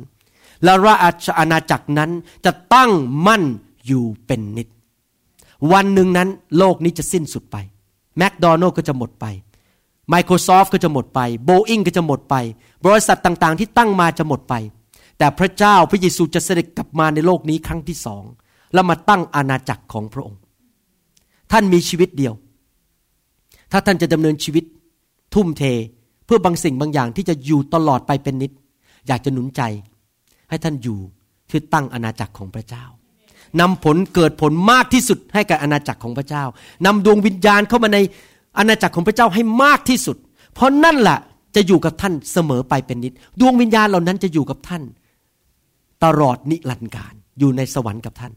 [0.65, 0.95] และรา
[1.27, 2.11] ชอาณาจักรนั้น
[2.45, 2.91] จะตั้ง
[3.27, 3.43] มั่น
[3.87, 4.69] อยู่เป็นนิด
[5.73, 7.57] วันหนึ่งนั้นโลกนี้จะสิ้นสุดไป
[8.19, 9.27] แมคโดนัลล์ก็จะหมดไป
[10.13, 12.35] Microsoft ก็จะหมดไปโบอิงก็จะหมดไป
[12.85, 14.55] บริษัทต่างๆ ที่ตั้งมาจะหมดไป
[15.19, 18.23] แต่พระเจ้าพระเยซูจะเสด็จกลับมาในโลกนี้ครั้งที่สอง
[18.73, 20.41] แล้วมาตั้งอาณาจักรของพระองค์
[21.53, 22.35] ท่านมีชีวิตเดียว
[23.73, 24.65] ถ้าท่านจะดำเนินชีวิต
[25.35, 25.63] ทุ่มเท
[26.27, 28.53] เพื่อบางสิ่งบางอย่างที่จะอยู่ตลอดไปเป็นนิด
[29.07, 29.63] อยากจะหนุนใจ
[30.49, 30.99] ให้ท่านอยู่
[31.51, 32.85] ที่ตั้งอาณาจักรของพระเจ้า
[33.61, 36.45] นำผลเกิดผลมากที่สุดให้กับอาณาจักรของพระเจ้า
[36.87, 37.99] นำดวงวิญญาณเข้ามาใน
[38.59, 40.17] อาณาจักรของพระเจ้าให้มากที่สุด
[40.55, 41.19] เพราะนั่นแหละ
[41.57, 44.83] จะอยู่กับท่านเสมอไปเป็นนิด ดวงวิญญาณเหล่านั้นจะอยู่กับท่าน
[46.05, 48.33] ตลอดนิรันดร์การอยู่ในสวรรค์กับท่าน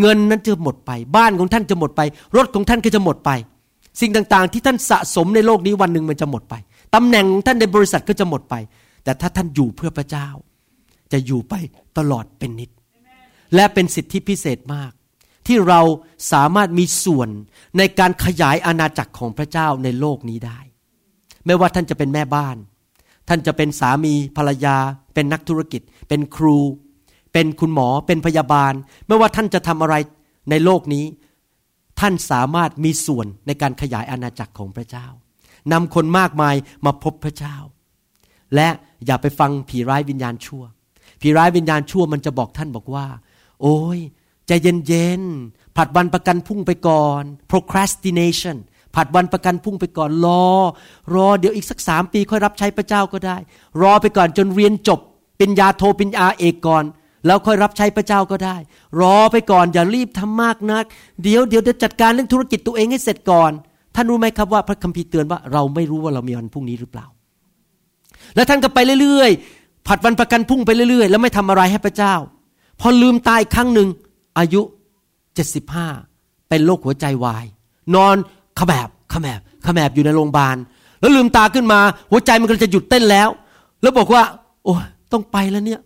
[0.00, 2.00] เงินนั้นจะหมดไป บ้านของท่านจะหมดไป
[2.36, 3.30] รถของท่านก็จะหมดไป
[4.00, 6.54] สิ่งต่างๆ ที่ท่านสะสมในโลกนี้วันหนึ่งมันจะหมดไป
[6.94, 8.54] ตำแหน่งของท่านในบริษัทก็จะหมดไป
[9.04, 10.28] แต่ถ้าท่านอยู่เพื่อพระเจ้า
[11.12, 11.54] จะอยู่ไป
[11.98, 12.70] ตลอดเป็นนิด
[13.54, 14.92] และเป็นสิทธิพิเศษมาก
[15.46, 15.80] ที่เรา
[16.32, 17.28] สามารถมีส่วน
[17.78, 20.58] ในการขยายอาณาจักรของพระเจ้าในโลกนี้ได้
[21.46, 22.56] ไม่ว่าท่านจะเป็นแม่บ้าน
[23.28, 24.76] ท่านจะเป็นสามีภรรยา
[25.14, 26.58] เป็นนักธุรกิจ เป็นครู
[27.32, 28.72] เป็นคุณหมอเป็นพยาบาล
[29.06, 29.94] ไม่ว่าท่านจะทำอะไร
[30.50, 31.04] ในโลกนี้
[32.00, 35.06] ท่านสามารถมีส่วนในการขยายอาณาจักรของพระเจ้า
[35.72, 37.56] นำคนมากมายมาพบพระเจ้า
[38.54, 38.68] และ
[39.06, 40.62] อย่าไปฟังผีร้ายวิญญาณชั่ว
[41.20, 43.06] ผีร้ายวิญญาณชั่วมันจะบอกท่านบอกว่า
[43.62, 43.98] โอ้ย
[44.46, 48.56] ใจเย็นๆผัดวันประกันพุ่งไปก่อน procrastination
[48.94, 50.44] ผัดวันประกันพุ่งไปก่อนรอ
[51.14, 53.36] รอเดี๋ยวอีกสักสามปีค่อยรับใช้พระเจ้าก็ได้
[53.82, 55.00] รอไปก่อนจนเรียนจบ
[55.38, 56.84] เป็นยาโทเป็นยาเอกก่อน
[57.26, 58.56] แล้วค่อยรับใช้พระเจ้าก็ได้
[59.00, 60.84] รอไปก่อนอย่ารีบทำมากนัก
[61.22, 63.52] เดี๋ยวเดี๋ยวจะจัดการเรื่องธุรกิจตัวเองให้เสร็จก่อน
[63.94, 67.06] ท่านรู้ไหมครับว่าพระคัมภีร์เตือนว่าเราไม่รู้ว่าเรามีวันพรุ่งนี้หรือเปล่า
[68.34, 72.14] แล้วท่านก็ไปเรื่อยๆ ผัดวันประกันพุ่งไปเรื่อยๆ แล้วไม่ทำอะไรให้พระเจ้า
[72.82, 73.88] พอลืมตายครั้งหนึ่ง
[74.38, 74.60] อายุ
[75.34, 75.86] เจ็ดสิบห้า
[76.48, 77.44] เป็นโรคหัวใจวาย
[77.94, 78.16] นอน
[78.58, 80.56] ขแมบขแมบขแมบอยู่ในโรงพยาบาล
[81.00, 81.80] แล้วลืมตาขึ้นมา
[82.10, 83.28] หัวใจมันก็จะหยุดเต้นแล้ว
[83.82, 84.22] แล้วบอกว่า
[84.64, 84.74] โอ้
[85.12, 85.80] ต้องไปแล้วเนี่ย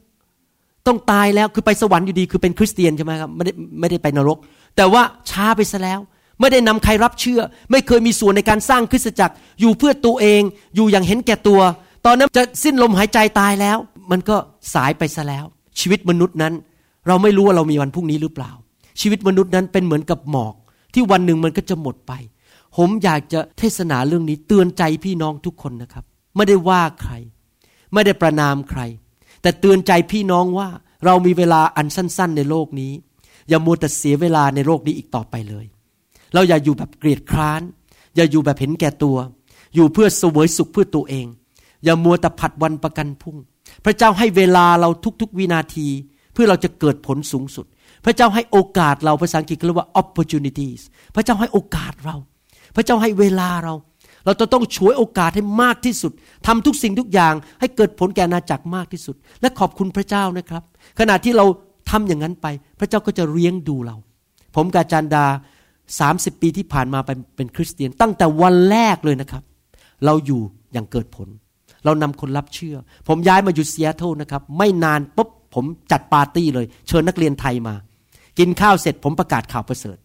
[0.86, 4.38] ต้องตายแล้วคือไปสวรรค์อยู่ดีคือเป็นคริสเตียนใช่ไหมครับไม่ได้ไม่ได้ไปนรก
[4.76, 6.01] แต่ว่าช้าไปซะแล้ว
[6.40, 7.40] ไม่ได้นำใครรับเชื่อ
[7.70, 10.42] ไม่เคยมีส่วนในการสร้างคริสตจักร อยู่เพื่อตัวเอง
[10.76, 11.61] อยู่อย่างเห็นแก่ตัว
[12.07, 13.78] ตอนนั้นจะสิ้นลมหายใจตายแล้ว
[14.11, 14.36] มันก็
[14.74, 15.44] สายไปซะแล้ว
[15.80, 16.55] ชีวิตมนุษย์นั้น
[17.07, 18.50] เราไม่รู้ว่าเรามีวันพรุ่งนี้หรือเปล่า
[19.00, 20.54] ชีวิตมนุษย์นั้นเป็นเหมือนกับหมอก
[20.94, 22.12] ที่วันหนึ่งมันก็จะหมดไป
[22.76, 26.04] ผมอยากจะเทศนาเรื่องนี้เตือนใจพี่น้องทุกคนนะครับ
[26.36, 27.12] ไม่ได้ว่าใคร
[27.92, 28.80] ไม่ได้ประนามใคร
[29.42, 30.68] แต่เตือนใจพี่น้องว่า
[31.04, 32.92] เรามีเวลาอันสั้น ๆ ในโลกนี้
[33.48, 35.66] อย่ามัวแต่เสียเวลาในโลกนี้อีกต่อไปเลย
[36.34, 37.62] เราอย่าอยู่แบบเกลียดคร้าน
[38.16, 39.16] อย่าอยู่แบบเห็นแก่ตัว
[39.74, 41.26] อยู่เพื่อเสวยสุขเพื่อตัวเอง
[41.84, 43.36] อย่ามัวแต่ผัดวันประกันพรุ่ง
[43.84, 44.88] พระเจ้าให้เวลาเรา
[45.20, 45.88] ทุกๆวินาที
[46.37, 47.66] พื่อเราจะเกิดผลสูงสุด
[48.05, 50.80] พระเจ้าให้โอกาสเราภาษาอังกฤษเรียกว่า opportunities
[51.14, 52.16] พระเจ้าให้โอกาสเรา
[52.76, 53.74] พระเจ้าให้เวลาเรา
[54.24, 56.12] เราจะต้องฉวยโอกาสให้มากที่สุด
[56.47, 60.62] ทำทุกสิ่งทุกอย่าง ให้เกิดผลแก่อาณาจักรมากที่สุด และขอบคุณพระเจ้านะครับ
[60.99, 61.45] ขณะที่เรา
[61.91, 62.47] ทำอย่างนั้นไป
[62.78, 63.97] พระเจ้าก็จะเลี้ยงดูเรา
[64.57, 65.24] ผมกับอาจารย์ดา
[65.84, 69.43] 30 ปีที่ผ่านมาเป็นเป็นคริสเตียน ตั้งแต่วันแรกเลยนะครับ
[70.05, 70.41] เราอยู่
[70.72, 71.28] อย่างเกิดผล
[71.84, 72.76] เรานำคนรับเชื่อ
[73.09, 77.74] ผมย้ายมาอยู่เซีแอตเทิลนะครับ ไม่นานปุ๊บ ผมจัดปาร์ตี้เลย เชิญนักเรียนไทยมา
[78.38, 79.96] กินข้าวเสร็จผมประกาศข่าวประเสริฐ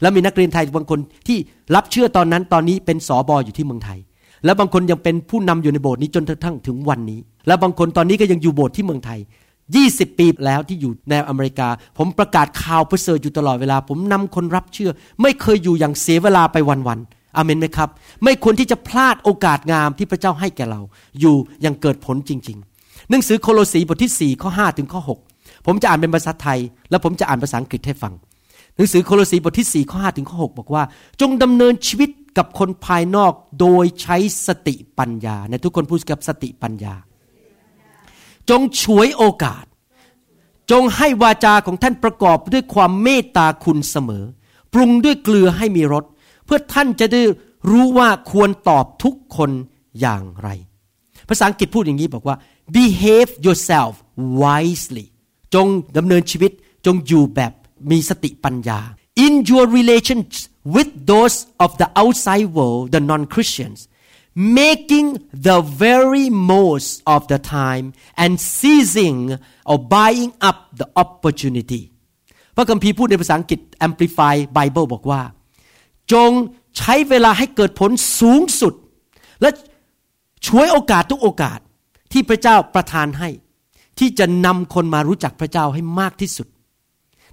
[0.00, 1.38] แล้วมีนักเรียนไทยบางคนที่
[1.74, 3.98] รับเชื่อตอนนั้นตอนนี้เป็นสอบออยู่ที่เมืองไทย
[4.44, 9.20] แล้วบางคนยังเป็นผู้นำอยู่ในโบสถ์นี้จนกระทั่งถึงวันนี้ แล้วบางคนตอนนี้ก็ยังอยู่โบสถ์ที่เมืองไทย
[9.68, 11.68] 20 ปีแล้วที่อยู่ในอเมริกา
[11.98, 14.90] ผมประกาศข่าวประเสริฐอยู่ตลอดเวลา ผมนำคนรับเชื่อ
[15.22, 17.88] ไม่เคยอยู่อย่างเสียเวลาไปวันๆอเมนไหมครับ
[18.24, 20.80] ไม่ควรที่จะพลาดโอกาสงามที่พระเจ้าให้แก่เรา
[21.20, 22.73] อยู่อย่างเกิดผลจริง ๆ
[23.10, 25.00] หนังสือโคโลสีบทที่ 4 ข้อ 5 ถึงข้อ
[25.34, 26.58] 6 ผมจะอ่านเป็นภาษาไทย
[26.90, 28.12] แล้วผมจะอ่านภาษาอังกฤษให้ฟัง
[28.76, 30.82] หนังสือโคโลสีบทที่ 4 ข้อ 5 ถึงข้อ 6 บอกว่า
[31.20, 36.94] จงดำเนินชีวิตกับคนภายนอกโดยใช้สติปัญญา ในทุกคนพูดกับสติปัญญา
[38.50, 39.64] จงฉวยโอกาส
[40.70, 44.24] จงให้วาจาของท่านประกอบด้วยความเมตตาคุณเสมอ
[44.72, 46.04] ปรุงด้วยเกลือให้มีรส
[46.44, 47.22] เพื่อท่านจะได้
[47.70, 49.50] รู้ว่าควรตอบทุกคน
[50.00, 50.48] อย่างไร
[51.28, 52.36] ภาษาอังกฤษพูดอย่างนี้บอกว่า
[52.77, 53.93] behave yourself
[54.43, 55.05] wisely
[55.55, 56.51] จงดำเนินชีวิต
[56.85, 57.53] จงอยู่แบบ
[57.91, 58.79] มีสติปัญญา
[59.25, 60.33] in your relations
[60.75, 63.79] with those of the outside world the non-Christians
[64.59, 65.07] making
[65.47, 67.85] the very most of the time
[68.23, 69.17] and seizing
[69.65, 71.81] or buying up the opportunity
[72.55, 75.21] พระคัมภีร์พูดในภาษาอังกฤษ Amplify Bible บอกว่า
[76.13, 76.31] จง
[76.77, 78.73] ใช้เวลาให้เกิดผลสูงสุด
[79.41, 79.49] และ
[80.47, 81.59] ช่วยโอกาสทุกโอกาส
[82.14, 83.28] ที่พระเจ้าประทานให้
[83.98, 86.48] ที่จะนำคนมารู้จักพระเจ้าให้มากที่สุด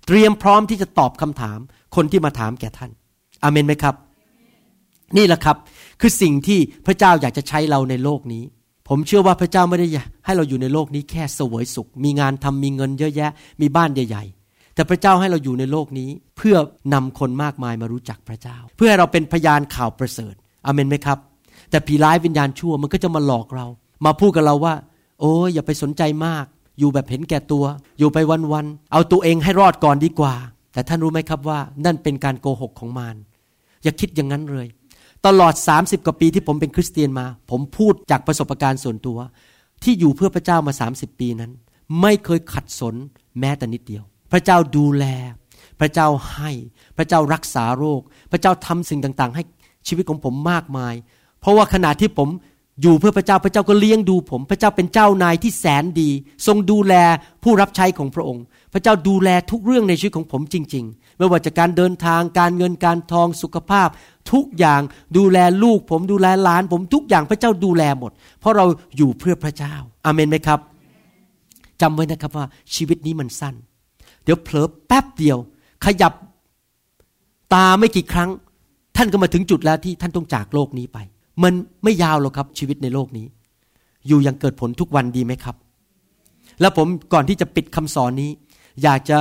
[0.06, 1.60] เตรียมพร้อมที่จะตอบคำถาม
[1.96, 2.92] คนที่มาถามแก่ท่าน
[3.44, 3.96] อาเมนไหมครับ
[5.18, 5.58] นี่แหละครับ
[6.02, 8.44] คือสิ่งที่พระเจ้าอยากจะใช้เราในโลกนี้
[8.88, 9.88] ผมเชื่อว่าพระเจ้าไม่ได้
[10.26, 16.56] ให้เราอยู่ในโลกนี้แค่เสวยสุข มีงานทำมีเงินเยอะแยะ มีบ้านใหญ่ๆ แต่พระเจ้าให้เราอยู่ในโลกนี้ เพื่อ
[16.94, 20.34] นำคนมากมายมารู้จักพระเจ้า เพื่อให้เราเป็นพยานข่าวประเสริฐ
[20.66, 21.18] อเมนไหมครับ
[21.70, 23.68] แต่ผีร้ายวิญญาณชั่วมันก็จะมาหลอกเรา
[24.06, 24.76] มาพูดกับเราว่า
[25.20, 26.46] โอ้ยอย่าไปสนใจมาก
[26.80, 27.64] อยู่แบบเห็นแก่ตัว
[28.00, 28.18] อยู่ไป
[28.54, 30.34] วันๆเอาตัวเองให้รอดก่อนดีกว่า
[30.74, 33.16] แต่ท่านรู้ไหมครับว่า นั่นเป็นการโกหกของมาร
[33.84, 34.68] อย่าคิดอย่างนั้นเลย
[35.26, 39.18] ตลอด 30 กว่าปีที่ผมเป็นคริสเตียนมา ผมพูดจากประสบการณ์ส่วนตัว
[39.84, 41.52] ที่อยู่เพื่อพระเจ้ามา 30 ปีนั้น
[42.02, 42.96] ไม่เคยขัดสน
[43.40, 45.06] แม้แต่นิดเดียว พระเจ้าดูแล
[45.80, 46.52] พระเจ้าให้
[46.98, 49.44] พระเจ้ารักษาโรค พระเจ้าทำสิ่งต่างๆ ให้
[49.88, 50.94] ชีวิตของผมมากมาย
[51.42, 52.30] เพราะว่าขณะที่ผม
[52.82, 56.10] อยู่เพื่อพระเจ้าพระเจ้าก็เลี้ยงดูผม พระเจ้าเป็นเจ้านายที่แสนดี
[56.48, 56.94] ทรงดูแล
[57.44, 58.44] ผู้รับใช้ของพระองค์
[58.74, 63.90] พระเจ้าดูแลทุกเรื่องในชีวิตของผมจริง ๆ ไม่ว่าจะการเดินทางการเงินการทองสุขภาพ
[64.32, 64.82] ทุกอย่าง
[65.18, 68.66] ดูแลลูกผมดูแลหลาน ผมทุกอย่างพระเจ้าดูแลหมด เพราะเรา
[68.98, 70.60] อยู่เพื่อพระเจ้าอาเมนไหมครับ
[71.82, 72.46] จำไว้นะครับว่า
[72.76, 73.56] ชีวิตนี้มันสั้น
[74.24, 75.38] เดี๋ยวเผลอแป๊บเดียว
[75.86, 76.14] ขยับ
[77.54, 78.30] ตาไม่กี่ครั้ง
[78.98, 80.98] ท่านก็มาถึงจุดแล้วที่ท่านต้องจากโลกนี้ไป
[81.44, 83.28] มันไม่ยาวหรอกครับชีวิตในโลกนี้
[84.08, 85.56] อยู่ยังเกิดผลทุกวันดีไหมครับ
[86.62, 88.32] แล้วผมก่อนที่จะปิดคำสอนนี้
[88.84, 89.18] อยากจะ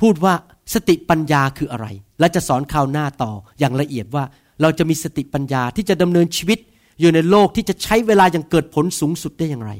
[0.00, 0.34] พูดว่า
[0.74, 1.86] สติปัญญาคืออะไร
[2.20, 4.24] และจะสอนคราวหน้าต่ออย่างละเอียดว่า
[4.62, 6.58] เราจะมีสติปัญญาที่จะดำเนินชีวิต
[7.00, 9.72] อยู่ในโลกที่จะใช้เวลาอย่างเกิดผลสูงสุดได้อย่างไร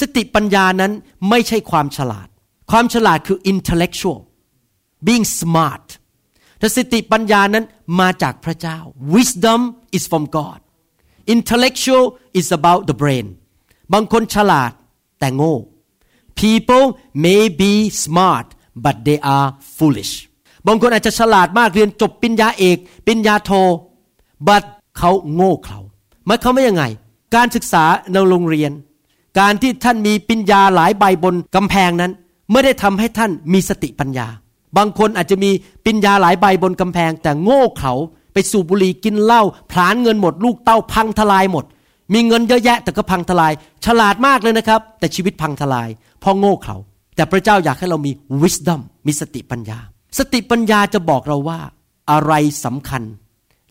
[0.00, 0.92] สติปัญญานั้น
[1.30, 2.28] ไม่ใช่ความฉลาด
[2.70, 4.18] ความฉลาดคือ intellectual
[5.06, 5.86] being smart
[6.58, 7.64] แต่สติปัญญานั้น
[8.00, 8.78] มาจากพระเจ้า
[9.14, 9.60] wisdom
[9.96, 10.60] is from God
[11.34, 12.04] intellectual
[12.38, 13.26] is about the brain
[13.92, 14.70] บางคนฉลาด
[15.18, 15.54] แต่โง่
[16.40, 16.86] people
[17.24, 17.72] may be
[18.04, 18.46] smart
[18.84, 20.12] but they are foolish
[20.66, 23.50] บางคนอาจจะฉลาดมากเรียนจบปริญญาเอกปริญญาโท
[24.48, 24.64] but
[24.98, 25.80] เขาโง่เขลา
[26.26, 26.84] หมายความว่ายังไง
[27.34, 28.72] การศึกษาในโรงเรียน
[29.40, 32.12] การที่ท่านมีปริญญาหลายใบบนกำแพงนั้น
[32.52, 34.28] ไม่ได้ทำให้ท่านมีสติปัญญา
[34.76, 35.50] บางคนอาจจะมี
[35.84, 37.92] ปริญญาหลายใบบนกำแพง แต่โง่เขา
[38.34, 41.64] ไปสูบบุหรี่กินเหล้าผลาญเงินหมด ลูกเต้าพังทลายหมด
[42.14, 43.52] มีเงินเยอะแยะแต่ก็พังทลาย
[43.84, 45.88] ฉลาดมากเลยนะครับ แต่ชีวิตพังทลาย
[46.22, 46.76] พราะโง่เขา
[47.16, 48.12] แต่พระเจ้าอยากให้เรามี
[48.42, 49.78] wisdom มีสติปัญญา
[50.18, 51.58] สติปัญญาจะบอกเราว่า
[52.10, 52.32] อะไร
[52.64, 53.02] สำคัญ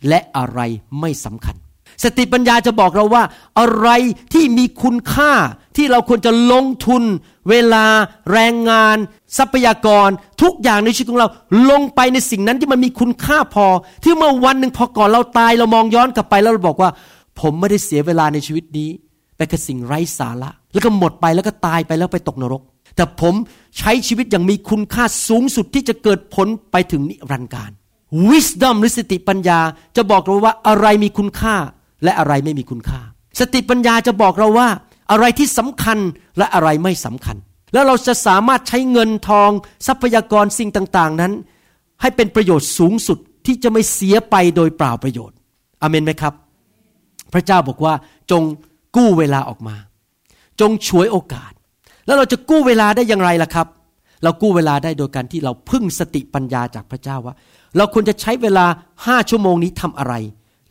[0.08, 0.60] และอะไร
[1.00, 1.56] ไม่สำคัญ
[2.04, 3.24] สติปัญญาจะบอกเราว่า
[3.60, 3.90] อะไร
[4.34, 5.32] ที่มีคุณค่า
[5.78, 7.04] ที่เราควรจะลงทุน
[7.50, 7.86] เวลา
[8.32, 8.98] แรงงาน
[9.38, 10.10] ทรัพยากร
[10.42, 11.28] ทุกอย่างในชีวิตของเรา
[11.70, 13.68] ลงไปในสิ่งนั้นที่มันมีคุณค่าพอ
[14.04, 16.90] ที่เมื่อวันหนึ่งพอก่อนเราตายเรามองย้อนกลับไปแล้วเราบอกว่า
[17.40, 18.90] ผมไม่ได้เสียเวลาในชีวิตนี้
[19.38, 22.62] ไปกับสิ่งไร้สาระ แล้วก็หมดไปแล้วก็ตายไปแล้วไปตกนรก
[22.96, 23.34] แต่ผม
[23.78, 27.72] ใช้ชีวิตอย่างมีคุณค่าสูงสุดที่จะเกิดผลไปถึงนิรันดร์การ
[28.30, 29.60] wisdom หรือสติปัญญา
[29.96, 31.56] จะบอกเราว่าอะไรมีคุณค่า
[32.04, 33.02] และอะไรไม่มีคุณค่า
[33.40, 34.68] สติปัญญาจะบอกเราว่า
[35.12, 35.98] อะไรที่สำคัญ
[36.38, 37.38] และอะไรไม่สำคัญ
[37.74, 39.50] แล้วเราจะสามารถใช้เงินทอง
[39.88, 41.34] ทรัพยากรสิ่งต่าง ๆ นั้น
[42.02, 45.38] ให้เป็นประโยชน์สูงสุดที่จะไม่เสียไปโดยเปล่าประโยชน์
[45.82, 46.34] อเมนไหมครับ
[47.34, 47.94] พระเจ้าบอกว่า
[48.32, 48.44] จง
[48.96, 49.76] กู้เวลาออกมา
[50.62, 51.52] จงช่วยโอกาส
[52.06, 53.68] แล้วเราจะกู้เวลาได้อย่างไรล่ะครับ
[54.24, 57.36] เรากู้เวลาได้โดยการที่เราพึ่งสติปัญญาจากพระเจ้าว่า
[57.78, 58.66] เราควรจะใช้เวลา
[59.06, 60.14] ห้าชั่วโมงนี้ทำอะไร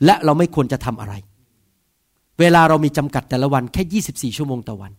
[0.05, 1.15] และเราไม่ควรจะทำอะไร
[2.41, 4.93] เวลาเรามีจำกัดแต่ละวันแค่ 24 ชั่วโมงต่อวัน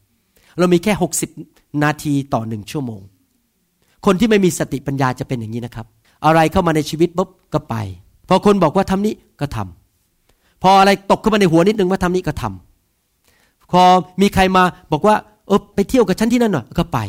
[0.59, 0.93] เรามีแค่
[1.38, 3.01] 60 นาทีต่อหนึ่งชั่วโมง
[4.05, 5.86] คนที่ไม่มีสติปัญญาจะเป็นอย่างนี้นะครับ
[6.25, 7.75] อะไรเข้ามาในชีวิตปุ๊บก็ไป
[8.29, 13.84] พอคนบอกว่าทำนี้ก็ทำพออะไรตกเข้ามาในหัวนิดนึงว่าทำนี้ก็ทำพอ
[14.21, 15.15] มีใครมาบอกว่า
[15.47, 16.99] เออไปเที่ยวกับฉันที่นั่นหน่อยก็ไป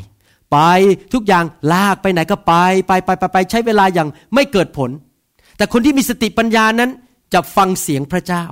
[0.53, 0.59] ไป
[1.14, 2.53] ทุกอย่างลากไปไหนก็ไป
[2.87, 4.91] ไปไปไปไปใช้เวลาอย่างไม่เกิดผล
[5.57, 6.91] แต่คนที่มีสติปัญญานั้น
[7.35, 8.45] จะฟังเสียงพระเจ้า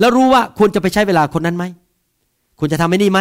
[0.00, 1.64] แล้วรู้ว่าควรจะไปใช้เวลาคนนั้นไหม
[2.58, 3.20] ควรจะทำไอ้นี่ไหม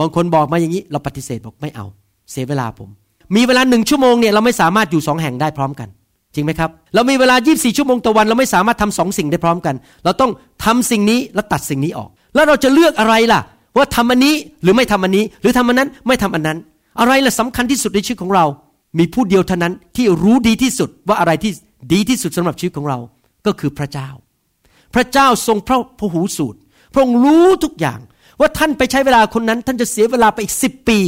[0.00, 1.86] บางคนบอกมาอย่างนี้ เราปฏิเสธบอกไม่เอา
[2.30, 2.88] เสียเวลาผม
[3.36, 5.88] มีเวลาหนึ่งชั่วโมงเนี่ยเราไม่สามารถอยู่สองแห่งได้พร้อมกัน
[6.34, 10.30] จริงไหมครับ เรามีเวลา 24 ชั่วโมงต่อวัน เราไม่สามารถทำสองสิ่งได้พร้อมกัน เราต้อง
[10.64, 13.40] ทำสิ่งนี้แล้วตัดสิ่งนี้ออก แล้วเราจะเลือกอะไรล่ะ
[13.76, 16.58] ว่าทำอันนี้หรือไม่ทำอันนี้ หรือทำอันนั้นไม่ทำอันนั้น
[17.00, 18.44] อะไรล่ะสำคัญที่สุดในชีวิตของเรา
[18.98, 21.52] มีผู้เดียวเท่านั้นที่รู้ดีที่สุดว่าอะไรที่
[21.92, 22.98] ดีที่สุดสำหรับชีวิตของเรา
[23.46, 24.08] ก็คือพระเจ้า
[24.94, 26.58] พระเจ้าทรงพระพหูสูตร
[26.92, 27.98] พระองค์รู้ทุกอย่าง
[28.40, 30.98] ว่าท่านไปใช้เวลาคนนั้น ท่านจะเสียเวลาไปอีกสิบปี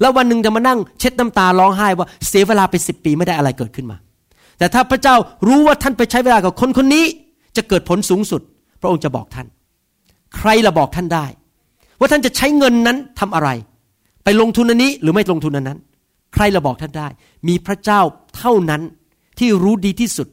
[0.00, 3.96] แล้ววันหนึ่งจะมานั่งเช็ดน้ำตาร้องไห้ว่าเสียเวลาไปสิบปีไม่ได้อะไรเกิดขึ้นมา
[4.58, 5.14] แต่ถ้าพระเจ้า
[5.48, 7.04] รู้ว่าท่านไปใช้เวลากับคนคนนี้
[7.56, 8.40] จะเกิดผลสูงสุด
[8.80, 9.46] พระองค์จะบอกท่าน
[10.36, 11.26] ใครละบอกท่านได้
[11.98, 13.48] ว่าท่านจะใช้เงินนั้นทำอะไร
[14.24, 15.78] ไปลงทุนอันนี้หรือไม่ลงทุนอันนั้น
[16.34, 17.08] ใครละบอกท่านได้
[17.48, 18.00] มีพระเจ้า
[18.36, 18.82] เท่านั้น
[19.38, 20.28] ที่รู้ดีที่สุด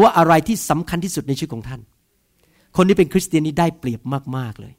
[0.00, 1.80] ว่าอะไรที่สำคัญที่สุดในชีวิตของท่าน
[2.78, 4.00] คนที่เป็นคริสเตียนนี้ได้เปรียบ
[4.36, 4.72] มาก ๆ เลย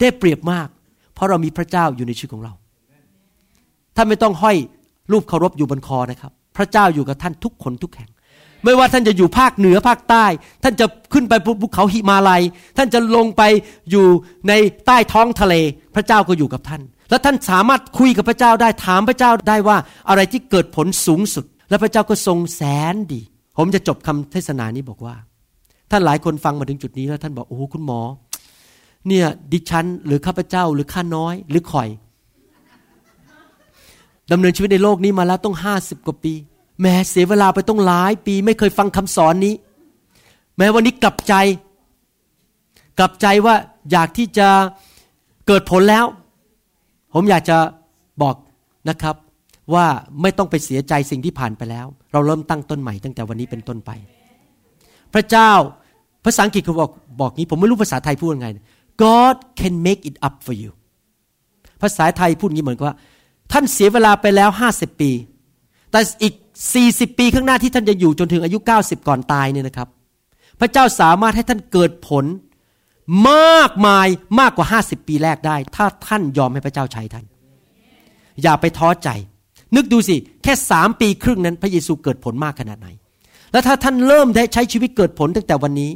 [0.00, 0.68] ได้เปรียบมาก
[1.14, 2.52] เพราะเรามีพระเจ้าอยู่ในชีวิตของเรา
[3.96, 4.56] ท่านไม่ต้องห้อย
[5.12, 8.10] รูปเคารพอยู่บนคอนะครับ พระเจ้าอยู่กับท่านทุกคนทุกแห่ง
[8.64, 10.26] ไม่ว่าท่านจะอยู่ภาคเหนือภาคใต้
[10.62, 12.42] ท่านจะขึ้นไปภูเขาหิมาลัย
[12.76, 13.42] ท่านจะลงไป
[13.90, 14.06] อยู่
[14.48, 14.52] ใน
[14.86, 15.54] ใต้ท้องทะเล
[15.94, 19.76] พระเจ้าก็อยู่กับท่าน แล้วท่านสามารถคุยกับพระเจ้าได้ถามพระเจ้าได้ว่า
[20.08, 22.62] อะไรที่เกิดผลสูงสุด และพระเจ้าก็ทรงแส
[22.92, 23.20] นดี
[23.56, 25.14] ผมจะจบคำเทศนานี้บอกว่า
[25.90, 28.00] ท่านหลายคนฟังมาถึงจุดนี้แล้วท่านบอกโอ้คุณหมอ
[29.08, 31.88] เนี่ยดิฉัน หรือข้าพเจ้า หรือข้าน้อย หรือข่อย
[34.32, 36.32] ดำเนินชีวิตในโลกนี้มาแล้วต้องห้าสิบกว่าปี
[36.80, 39.54] แม้เสียเวลาไปต้องหลายปี ไม่เคยฟังคำสอนนี้
[40.56, 41.34] แม้วันนี้กลับใจ
[42.98, 43.54] กลับใจว่า
[43.90, 44.48] อยากที่จะ
[45.46, 46.04] เกิดผลแล้ว
[47.14, 47.58] ผมอยากจะ
[48.22, 48.36] บอก
[48.88, 49.16] นะครับ
[49.74, 49.86] ว่า
[50.22, 53.90] ไม่ต้องไปเสียใจสิ่งที่ผ่านไปแล้ว เราเริ่มตั้งต้นใหม่ตั้งแต่วันนี้เป็นต้นไป
[55.16, 55.52] พระเจ้า
[56.24, 56.90] ภาษาอังกฤษเขาบอก
[57.20, 58.48] บอกนี้ ผมไม่รู้ภาษาไทยพูดยังไง
[59.02, 60.70] God can make it up for you
[61.82, 62.96] ภาษาไทยพูดงี้เหมือนว่า
[63.52, 65.10] ท่านเสียเวลาไปแล้วห้าสิบปี
[65.90, 66.34] แต่อีก
[66.74, 69.88] สี่สิบปีข้างหน้าที่ท่านจะอยู่จนถึงอายุเก้าสิบก่อนตายเนี่ยนะครับ
[70.60, 72.24] พระเจ้าสามารถให้ท่านเกิดผล
[73.30, 74.08] มากมาย
[74.40, 77.24] มากกว่าห้าสิบปีแรกได้ ถ้าท่านยอมให้พระเจ้าใช้ท่าน
[78.42, 79.08] อย่าไปท้อใจ
[79.76, 82.88] นึกดูสิ แค่สามปีครึ่งนั้น พระเยซูเกิดผลมากขนาดไหน
[83.52, 85.90] แล้วถ้าท่านเริ่มได้ใช้ชีวิตเกิดผลตั้งแต่วันนี้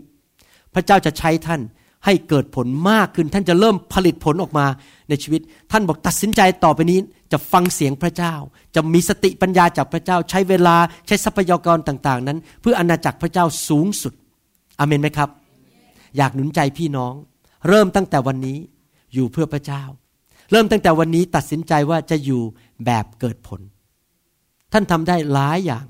[0.75, 1.61] พระเจ้าจะใช้ท่าน
[2.05, 4.67] ให้เกิดผลมากขึ้น ท่านจะเริ่มผลิตผลออกมา
[5.09, 5.41] ในชีวิต
[5.73, 6.99] ท่านบอกตัดสินใจต่อไปนี้
[7.33, 8.35] จะฟังเสียงพระเจ้า
[8.75, 10.77] จะมีสติปัญญาจากพระเจ้า ใช้เวลา
[11.07, 14.13] ใช้ทรัพยากรต่างๆ นั้น เพื่ออนาจักรพระเจ้าสูงสุด
[14.79, 15.29] อเมนไหมครับ
[16.17, 17.15] อยากหนุนใจพี่น้อง
[17.69, 18.59] เริ่มตั้งแต่วันนี้
[19.15, 19.83] อยู่เพื่อพระเจ้า
[20.51, 22.43] เริ่มตั้งแต่วันนี้ตัดสินใจว่าจะอยู่
[22.87, 23.61] แบบเกิดผล
[24.73, 25.85] ท่านทำได้หลายอย่าง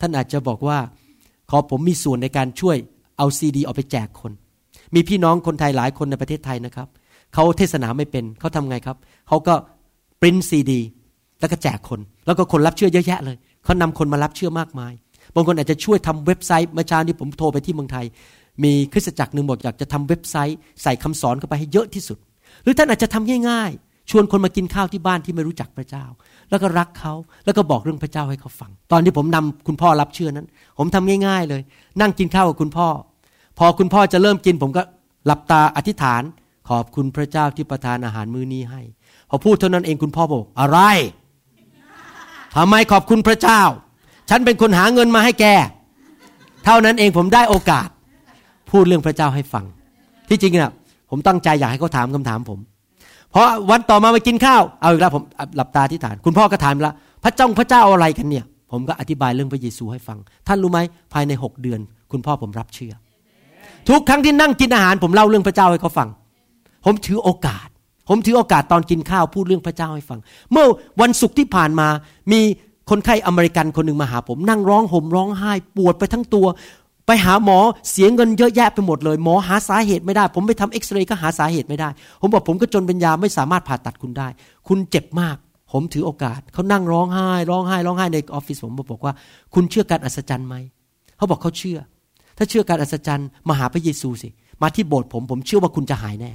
[0.00, 0.78] ท่านอาจจะบอกว่า
[1.50, 2.76] ขอผมมีส่วนในการช่วย
[3.18, 4.32] เอาซีดีออกไปแจกคน
[4.94, 6.88] มีพี่น้องคนไทยหลายคนในประเทศไทยนะครับ
[7.34, 8.96] เขาเทศนาไม่เป็นเขาทำไงครับ
[9.28, 9.54] เขาก็
[10.20, 10.80] ปริ้นซีดี
[11.40, 14.92] แล้วก็แจกคน แล้วก็คนรับเชื่อเยอะแยะเลยเขานำคนมารับเชื่อมากมาย
[15.34, 18.06] บางคนอาจจะช่วยทำเว็บไซต์เมื่อเช้านี้ผมโทรไปที่เมืองไทย
[18.64, 22.18] มีคริสตจักรหนึ่งบอกอยากจะทำเว็บไซต์ ใส่คำสอนเข้าไปให้เยอะที่สุด
[22.62, 26.04] หรือท่านอาจจะทำง่ายๆ ชวนคนมากินข้าวที่บ้านที่ไม่รู้จักพระเจ้า
[26.50, 30.46] แล้วก็รักเขาแล้วก็บอกเรื่องพระเจ้าให้เขาฟัง ตอนที่ผมนำคุณพ่อรับเชื่อนั้น
[30.78, 31.62] ผมทำง่าย ๆ เลย
[32.00, 32.88] นั่งกินข้าวกับคุณพ่อ
[33.58, 34.82] พอคุณพ่อจะเริ่มกิน ผมก็
[35.26, 36.22] หลับตาอธิษฐาน
[36.68, 38.80] ขอบคุณพระเจ้าที่ประทานอาหารมื้อนี้ให้
[39.28, 40.78] พอพูดเท่านั้นเองคุณพ่อบอกอะไร
[42.54, 43.62] ทำไมขอบคุณพระเจ้า
[44.30, 45.46] ฉันเป็นคนหาเงินมาให้แก
[46.64, 47.88] เท่านั้นเองผมได้โอกาส
[48.70, 49.64] พูดเรื่องพระเจ้าให้ฟัง
[50.28, 50.72] ที่จริงนะ
[51.10, 52.58] ผมตั้งใจอยากให้เขาถามคำถามผม
[53.34, 55.22] พราะวันต่อมาไปกินข้าว เอาอีกแล้วผม
[55.56, 56.92] หลับตาที่ฐาน คุณพ่อก็ถามละ
[57.24, 60.80] พระเจ้าพระเจ้าอะไรกันเนี่ย ผมก็อธิบายเรื่องพระเยซูให้ฟัง ท่านรู้ไหม
[61.12, 61.80] ภายในหกเดือน
[62.12, 62.92] คุณพ่อผมรับเชื่อ
[63.88, 66.08] ทุกครั้งที่นั่งกินอาหาร ผมเล่าเรื่องพระเจ้าให้เขาฟัง
[66.84, 67.68] ผมถือโอกาส
[68.08, 70.18] ผมถือโอกาสตอนกินข้าวพูดเรื่องพระเจ้าให้ฟัง
[70.52, 70.66] เมื่อ
[71.00, 71.88] วันศุกร์ที่ผ่านมา
[72.32, 72.40] มี
[72.90, 76.46] คนไข้อเมริกันคนหนึ่งมาหาผม นั่งร้องห่มร้องไห้ปวดไปทั้งตัว
[77.08, 77.58] ไปหาหมอ
[77.90, 81.88] เสียเงินเยอะแยะไปหมดเลย หมอหาสาเหตุไม่ได้ ผมไปทำเอ็กซเรย์ก็หาสาเหตุไม่ได้
[82.20, 84.28] ผมบอกผมก็จนเป็นยาไม่สามารถผ่าตัดคุณได้
[84.68, 85.36] คุณเจ็บมาก
[85.72, 89.12] ผมถือโอกาสเขานั่งร้องไห้ร้องไห้ร้องไห้ในออฟฟิศผมบอกว่า
[89.54, 90.54] คุณเชื่อการอัศจรรย์ไหม
[91.16, 91.78] เขาบอกเขาเชื่อ
[92.36, 94.28] ถ้าเชื่อการอัศจรรย์มาหาพระเยซูสิ
[94.62, 96.32] มาที่โบสถ์ผมผมเชื่อว่าคุณจะหายแน่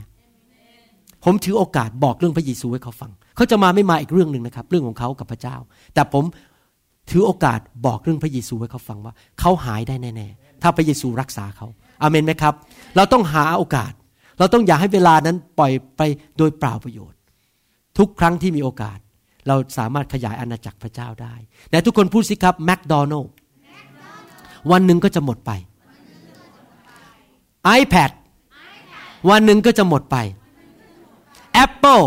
[1.24, 5.56] ผมถือโอกาสบอกเรื่องพระเยซูให้เขาฟัง เขาจะมาไม่มาอีกเรื่องหนึ่งนะครับ เรื่องของเขากับพระเจ้า
[5.94, 6.24] แต่ผม
[7.10, 11.68] ถือโอกาสบอกเรื่องพระเยซูให้เขาฟังว่า เขาหายได้แน่ๆ ถ้าพระเยซูรักษาเขา
[12.02, 12.54] อาเมนไหมครับ
[12.96, 13.94] เราต้องหาโอกาส
[14.40, 16.02] เราต้องอย่าให้เวลานั้นปล่อยไป
[16.38, 17.20] โดยเปล่าประโยชน์
[17.98, 18.98] ทุกครั้งที่มีโอกาส
[19.48, 21.36] เราสามารถขยายอาณาจักรพระเจ้าได้
[21.70, 23.24] แต่ทุกคนพูดสิครับแมคโดนัล
[24.72, 25.52] วันหนึ่งก็จะหมดไป
[27.80, 28.12] iPad
[29.30, 30.18] วันหนึ่งก็จะหมดไป
[31.64, 32.06] Apple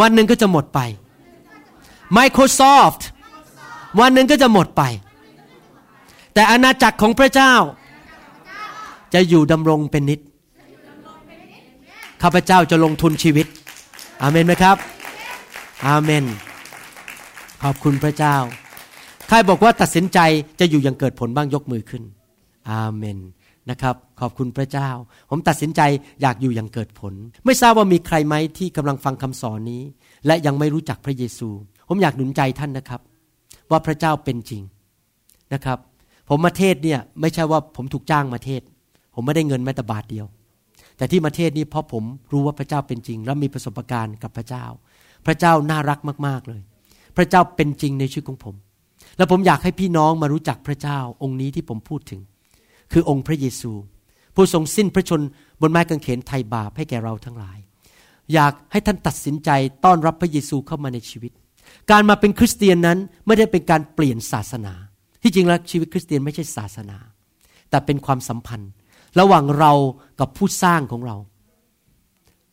[0.00, 0.80] วันหนึ่งก็จะหมดไป
[2.16, 3.02] Microsoft
[4.00, 4.82] วันหนึ่งก็จะหมดไป
[6.38, 7.54] แต่อาณาจักรของพระเจ้า
[9.14, 10.20] จะอยู่ดำรงเป็นนิด
[12.22, 13.46] ข้าพเจ้าจะลงทุนชีวิต
[14.22, 14.76] อาเมนไหมครับ
[15.86, 16.24] อาเมน
[17.62, 18.36] ขอบคุณพระเจ้า
[19.28, 20.18] ใครบอกว่าตัดสินใจ
[20.60, 22.02] จะอยู่อย่างเกิดผลบ้างยกมือขึ้น
[22.70, 23.18] อาเมน
[23.70, 24.88] นะครับ ขอบคุณพระเจ้า
[25.30, 25.80] ผมตัดสินใจ
[26.22, 27.14] อยากอยู่อย่างเกิดผล
[27.44, 29.82] ไม่ทราบว่ามีใครไหมที่กำลังฟังคำสอนนี้
[30.26, 31.48] และยังไม่รู้จักพระเยซู
[31.88, 33.00] ผมอยากหนุนใจท่านนะครับ
[33.70, 34.62] ว่าพระเจ้าเป็นจริง
[35.54, 35.78] นะครับ
[36.28, 38.62] ผมมาเทศเนี่ยไม่ใช่ว่าผมถูกจ้างมาเทศ
[39.14, 40.26] ผมไม่ได้เงินแม้แต่บาทเดียว
[40.96, 44.64] แต่ที่มาเทศนี้เพราะผมรู้ว่าพระเจ้าเป็นจริง และมีประสบการณ์กับพระเจ้า
[45.26, 46.62] พระเจ้าน่ารักมากๆเลย
[47.16, 48.54] พระเจ้าเป็นจริงในชีวิตของผม
[49.16, 52.20] และผมอยากให้พี่น้องมารู้จักพระเจ้าองค์นี้ที่ผมพูดถึง
[52.92, 53.72] คือองค์พระเยซู
[54.34, 55.20] ผู้ทรงสิ้นพระชน
[55.60, 57.58] บนไม้กางเขนไถ่บาปให้แก่เราทั้งหลาย
[58.34, 59.50] อยากให้ท่านตัดสินใจ
[59.84, 61.32] ต้อนรับพระเยซูเข้ามาในชีวิต
[61.90, 64.74] การมาเป็นคริสเตียนนั้นไม่ได้เป็นการเปลี่ยนศาสนา
[65.28, 66.98] ที่จริงแล้วชีวิตคริสเตียนไม่ใช่ศาสนา
[67.70, 68.70] แต่เป็นความสัมพันธ์
[69.20, 69.72] ระหว่างเรา
[70.20, 71.16] กับผู้สร้างของเรา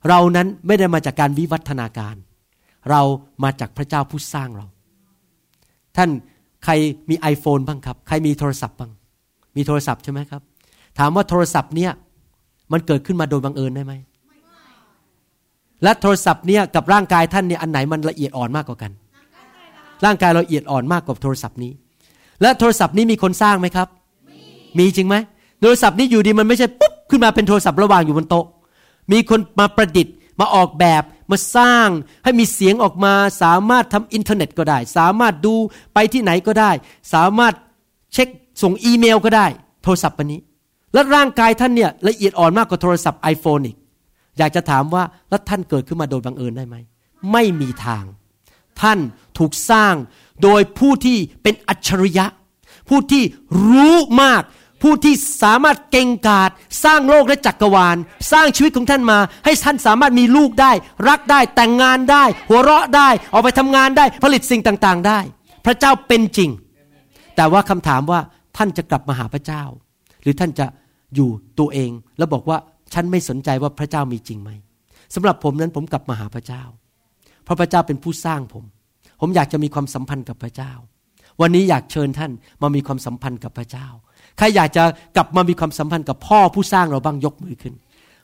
[0.09, 2.15] เรานั้นไม่ได้มาจากการวิวัฒนาการ
[2.89, 3.01] เรา
[3.43, 4.65] มาจากพระเจ้าผู้สร้างเรา
[5.97, 6.09] ท่าน
[6.63, 6.73] ใคร
[7.09, 8.91] มี iPhone บ้างครับ ใครมีโทรศัพท์บ้าง
[9.55, 10.41] มีโทรศัพท์ใช่ไหมครับ
[10.99, 11.91] ถามว่าโทรศัพท์เนี่ย
[12.71, 13.93] มันเกิดขึ้นมาโดยบังเอิญได้ไหม
[15.83, 18.91] และโทรศัพท์เนี่ยกับร่างกายท่านเนี่ยอันไหนมันละเอียดอ่อนมากกว่ากัน
[20.05, 21.71] ร่างกายเราเอียดอ่อนมากกว่าโทรศัพท์นี้
[22.41, 23.87] และโทรศัพท์นี้มีคนสร้างไหมครับ
[24.77, 25.15] มีจริงไหม
[25.61, 28.45] โทรศัพท์นี้อยู่ดีมันไม่ใช่ปุ๊บขึ้นมาเป็นโทรศัพท์ระหว่างอยู่บนโต๊ะ
[29.11, 31.87] มีคนมาประดิษฐ์ มาออกแบบมาสร้าง
[32.23, 35.55] ให้มีเสียงออกมา สามารถทำอินเทอร์เน็ตก็ได้ สามารถดู
[35.93, 36.71] ไปที่ไหนก็ได้
[37.13, 37.53] สามารถ
[38.13, 38.27] เช็ค
[38.61, 39.47] ส่งอีเมลก็ได้
[39.83, 40.39] โทรศัพท์ปันนี้
[40.93, 43.77] และร่างกายท่านเนี่ยละเอียดอ่อนมากกว่าโทรศัพท์ iPhone อีก
[44.37, 46.75] อยากจะถามว่าแล้วท่านเกิดขึ้นมาโดยบังเอิญได้ไหม
[47.31, 48.03] ไม่มีทาง
[48.81, 48.99] ท่าน
[49.37, 49.93] ถูกสร้าง
[50.43, 52.25] โดยผู้ที่เป็นอัจฉริยะ
[52.89, 53.23] ผู้ที่
[53.67, 54.43] รู้มาก
[54.83, 56.49] ผู้ที่สามารถเก่งกาจ
[56.83, 57.97] สร้างโลกและจักรวาล
[58.31, 60.71] สร้างชีวิตของท่านมา ให้ท่านสามารถมีลูกได้
[61.09, 65.19] รักได้แต่งงานได้ หัวเราะได้ออกไปทำงานได้ผลิตสิ่งต่างๆ ได้
[65.65, 66.49] พระเจ้าเป็นจริง
[67.35, 68.19] แต่ว่าคำถามว่า
[68.57, 69.63] ท่านจะกลับมาหาพระเจ้า
[70.21, 70.65] หรือท่านจะ
[71.15, 71.29] อยู่
[71.59, 72.57] ตัวเองแล้วบอกว่า
[72.93, 74.51] ฉันไม่สนใจว่าพระเจ้ามีจริงไหม
[75.15, 76.63] สำหรับผมนั้นผมกลับมาหาพระเจ้า
[77.43, 78.63] เพราะพระเจ้าเป็นผู้สร้างผม
[79.19, 80.71] ผมอยากจะมีความสัมพันธ์กับพระเจ้า
[81.41, 83.87] วันนี้อยากเชิญท่านมามีความสัมพันธ์กับพระเจ้า
[84.37, 84.83] ใครอยากจะ
[85.15, 87.73] กลับมามีความสัมพันธ์กับพ่อผู้สร้างเราบ้างยกมือขึ้น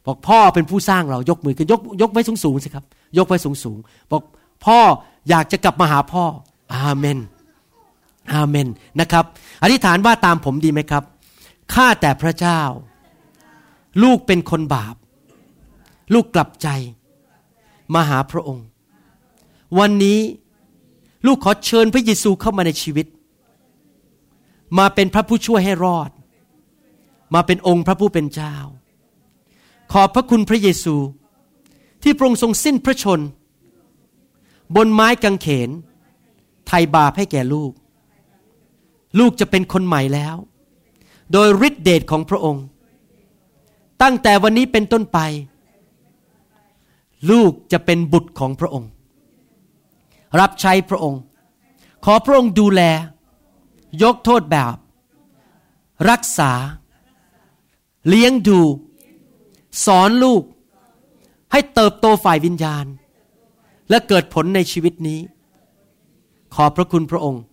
[0.06, 2.86] บอกพ่อเป็นผู้สร้างเรายกมือขึ้นยกยกไว้สูงสูงสิครับ
[3.18, 3.78] ยกไว้สูงสูง
[4.12, 4.24] บอก
[4.66, 4.80] พ่อ
[5.30, 6.24] อยากจะกลับมาหาพ่อ
[6.76, 7.20] อาเมน
[8.34, 8.68] อาเมน
[9.00, 9.26] นะครับ
[9.64, 11.04] อธิษฐานว่าตามผมดีไหมครับ
[11.74, 12.62] ข้าแต่พระเจ้า
[14.04, 14.96] ลูกเป็นคนบาป
[16.14, 16.68] ลูกกลับใจ
[17.94, 18.66] มาหาพระองค์
[19.80, 20.20] วันนี้
[21.26, 23.08] ลูกขอเชิญพระเยซูเข้ามาในชีวิต
[24.78, 26.10] มาเป็นพระผู้ช่วยให้รอด
[27.34, 28.56] มาเป็นองค์พระผู้เป็นเจ้า
[29.92, 30.96] ขอบพระคุณพระเยซู
[32.04, 33.20] ที่พระองค์ทรงสิ้นพระชน
[34.76, 35.70] บนไม้กางเขน
[36.68, 37.72] ไถ่บาปให้แก่ลูก
[39.20, 40.36] ลูกจะเป็นคนใหม่แล้ว
[41.32, 42.64] โดยฤทธิเดชของพระองค์
[44.02, 45.20] ตั้งแต่วันนี้เป็นต้นไป
[47.32, 48.90] ลูกจะเป็นบุตรของพระองค์
[50.40, 51.22] รับใช้พระองค์
[52.06, 52.82] ขอพระองค์ดูแล
[54.04, 54.76] ยกโทษแบบ
[56.10, 56.52] รักษา
[58.08, 58.60] เลี้ยงดู
[59.86, 60.44] สอนลูก
[61.52, 62.86] ให้เติบโตฝ่ายวิญญาณ
[63.90, 65.20] และเกิดผลในชีวิตนี้
[66.56, 67.44] ขอพระคุณพระองค์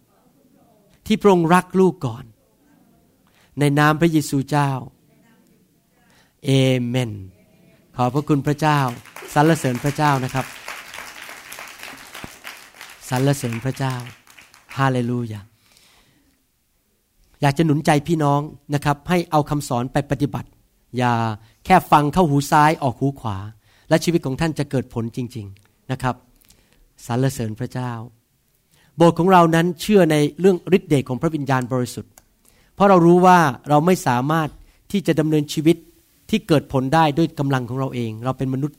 [1.07, 2.25] ที่พระองค์รักลูกก่อน
[3.59, 4.71] ในนามพระเยซูเจ้า
[6.45, 6.51] เอ
[6.87, 7.13] เมน
[7.97, 8.79] ขอบพระคุณพระเจ้า
[9.33, 10.47] สรรเสริญพระเจ้านะครับ
[13.09, 13.95] สรรเสริญพระเจ้า
[14.77, 15.41] ฮาเลลูยา
[17.41, 18.41] อยากจะหนุนใจพี่น้อง
[18.75, 20.49] นะครับ ให้เอาคำสอนไปปฏิบัติ
[20.99, 21.13] อย่า
[21.65, 23.37] แค่ฟังเข้าหูซ้ายออกหูขวา
[23.89, 26.15] และชีวิตของท่านจะเกิดผลจริง ๆนะครับ
[27.07, 27.93] สรรเสริญพระเจ้า
[28.97, 32.13] โบสถ์ของเรานั้นเชื่อในเรื่องฤทธิ์เดชของพระวิญญาณบริสุทธิ์
[32.75, 33.39] เพราะเรารู้ว่า
[33.69, 34.49] เราไม่สามารถ
[34.93, 35.77] ที่จะดำเนินชีวิต
[36.31, 38.79] ที่เกิดผลได้ด้วยกำลังของเราเอง เราเป็นมนุษย์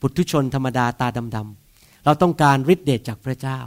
[0.00, 1.59] ปุถุชนธรรมดาตาดำๆ
[2.04, 3.58] เราต้องการฤทธิเดชจากพระเจ้า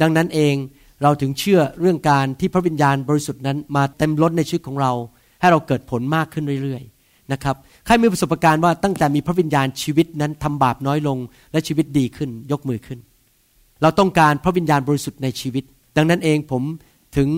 [0.00, 0.54] ดังนั้นเอง
[1.02, 4.92] เราถึงเชื่อเรื่องการที่พระวิญญาณบริสุทธิ์นั้นมาเต็มล้นในชีวิตของเรา
[5.40, 11.18] ให้เราเกิดผลมากขึ้นเรื่อยๆนะครับใครมีประสบการณ์ว่าตั้งแต่มีพระวิญญาณชีวิตนั้นทำบาปน้อยลง
[11.52, 12.98] และชีวิตดีขึ้นยกมือขึ้น
[13.82, 15.64] เราต้องการพระวิญญาณบริสุทธิ์ในชีวิต
[15.96, 16.62] ดังนั้นเองผม
[17.16, 17.28] ถึง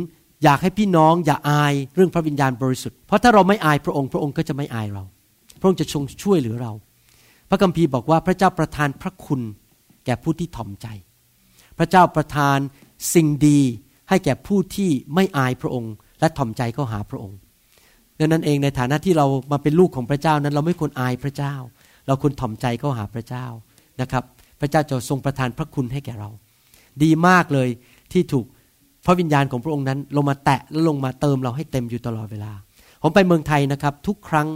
[0.45, 5.05] อยากให้พี่น้องอย่าอายเรื่องพระวิญญาณบริสุทธิ์เพราะถ้าเราไม่อายพระองค์ พระองค์ก็จะไม่อายเรา
[5.61, 6.73] พระองค์จะทรงช่วยเหลือเรา
[7.51, 9.41] พระคัมภีร์บอกว่าพระเจ้าประทานพระคุณ
[10.11, 10.87] ก่ผู้ที่ถ่อมใจ
[11.79, 12.59] พระเจ้าประทาน
[13.15, 13.61] สิ่งดี
[14.09, 17.39] ให้แก่ผู้ที่ไม่อายพระองค์ และถ่อมใจเข้าหาพระองค์
[18.19, 21.55] ดังนั้นเองในฐานะที่เรามาเป็นลูกของพระเจ้านั้น เราไม่ควรอายพระเจ้า
[22.07, 23.47] เราควรถ่อมใจเข้าหาพระเจ้า
[24.01, 24.25] นะครับ
[24.61, 26.31] พระเจ้าจะทรงประทานพระคุณให้แก่เรา
[27.03, 27.69] ดีมากเลย
[28.13, 28.47] ที่ถูก
[29.07, 32.53] พระวิญญาณของพระองค์นั้น ลงมาแตะและลงมาเติมเราให้เต็มอยู่ตลอดเวลา
[33.03, 34.49] ผมไปเมืองไทยนะครับ ทุกครั้ง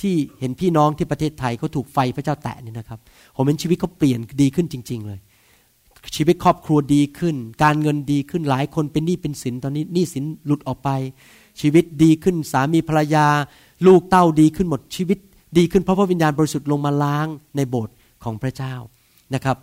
[0.00, 3.00] ที่เห็นพี่น้องที่ประเทศไทยเขาถูกไฟพระเจ้าแตะนี่นะครับ
[3.36, 5.20] ผมเห็นชีวิตเขาเปลี่ยนดีขึ้นจริง ๆ เลย
[6.16, 10.88] ชีวิตครอบครัวดีขึ้น การเงินดีขึ้นหลายคนเป็นหนี้เป็นสินตอนนี้หนี้สินหลุดออกไป
[11.60, 13.26] ชีวิตดีขึ้นสามีภรรยา
[13.86, 15.18] ลูกเต้าดีขึ้นหมดชีวิต
[15.58, 17.26] ดีขึ้นเพราะพระวิญญาณบริสุทธิ์ลงมาล้าง
[17.56, 18.74] ในโบสถ์ของพระเจ้า
[19.34, 19.56] นะครับ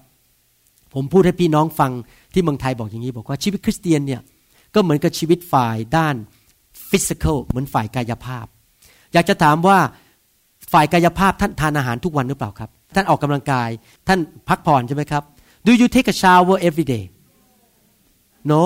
[0.94, 1.92] ผมพูดให้พี่น้องฟัง
[2.34, 4.22] ที่เมืองไทยบอกอย่างนี้ บอกว่าชีวิตคริสเตียนเนี่ย
[4.74, 6.16] ก็เหมือนกับชีวิตฝ่ายด้าน
[6.90, 8.46] ฟิสิกอลเหมือนฝ่ายกายภาพ
[9.14, 9.78] อยากจะถามว่า
[10.74, 13.70] ฝ่ายกายภาพท่านทานอาหารทุกวันหรือเปล่าครับ ท่านออกกำลังกาย
[14.08, 14.20] ท่าน
[14.50, 15.24] พักผ่อนใช่ไหมครับ
[15.68, 17.04] Do you take a shower every day
[18.52, 18.62] No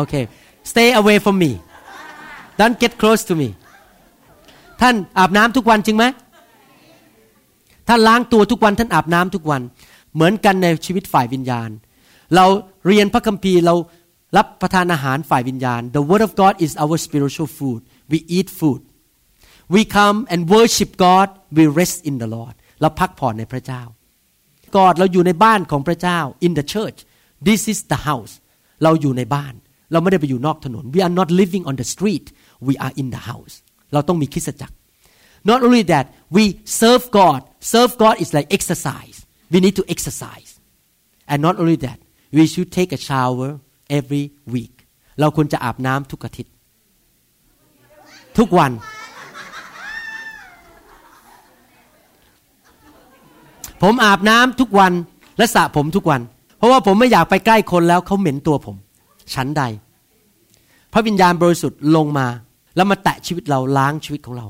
[0.00, 0.24] Okay
[0.72, 1.52] stay away from me
[2.60, 3.48] don't get close to me
[4.80, 6.04] ท่านอาบน้ำทุกวันจริงไหม
[7.88, 9.62] ท่านล้างตัวทุกวันท่านอาบน้ำทุกวัน
[10.14, 11.70] เหมือนกันในชีวิตฝ่ายวิญญาณ
[12.34, 12.46] เรา
[12.86, 13.74] เรียนพระคัมภีร์เรา
[14.36, 17.80] รับประทานอาหารฝ่ายวิญญาณ The word of God is our spiritual food
[18.12, 18.80] we eat food
[19.75, 23.81] we come and worship God we rest in the Lord เราพักผ่อนในพระเจ้า
[24.75, 26.99] God เราอยู่ในบ้านของพระเจ้า in the church
[27.47, 28.33] this is the house
[28.83, 29.53] เราอยู่ในบ้าน
[29.91, 32.25] เราไม่ได้ไปอยู่นอกถนน we are not living on the street
[32.67, 33.55] we are in the house
[33.93, 34.75] เราต้องมีคริสตจักร
[35.49, 36.05] not only that
[36.35, 36.43] we
[36.81, 37.39] serve God
[37.73, 39.17] serve God is like exercise
[39.53, 40.51] we need to exercise
[41.31, 41.99] and not only that
[42.37, 43.49] we should take a shower
[43.99, 44.25] every
[44.55, 44.75] week
[45.19, 46.53] เราควรจะอาบน้ำทุกอาทิตย์
[48.37, 48.71] ทุกวัน
[53.82, 54.92] ผมอาบน้ำทุกวัน
[55.38, 56.20] และสระผมทุกวัน
[56.58, 58.76] เพราะว่าผมไม่อยากไปใกล้คนแล้วเขาเหม็นตัวผม
[59.34, 59.62] ฉันใด
[60.92, 62.26] พระวิญญาณบริสุทธิ์ลงมา
[62.76, 64.46] แล้วมาแตะชีวิตเราล้างชีวิตของเรา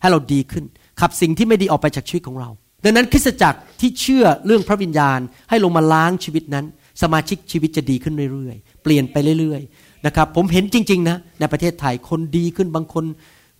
[0.00, 0.64] ให้เราดีขึ้น
[1.00, 2.50] ขับสิ่งที่ไม่ดีออกไปจากชีวิตของเรา
[2.84, 5.18] ดังนั้นคริสตจักรที่เชื่อเรื่องพระวิญญาณ
[5.50, 6.64] ให้ลงมาล้างชีวิตนั้น
[7.02, 13.04] สมาชิกชีวิตจะดีขึ้นเรื่อยๆ เปลี่ยนไปเรื่อยๆนะครับผมเห็นจริงๆนะในประเทศไทยคนดีขึ้นบางคน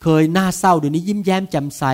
[0.02, 1.84] เคยหน้าเศร้าเดี๋ยวนี้ยิ้มแย้มแจ่มใส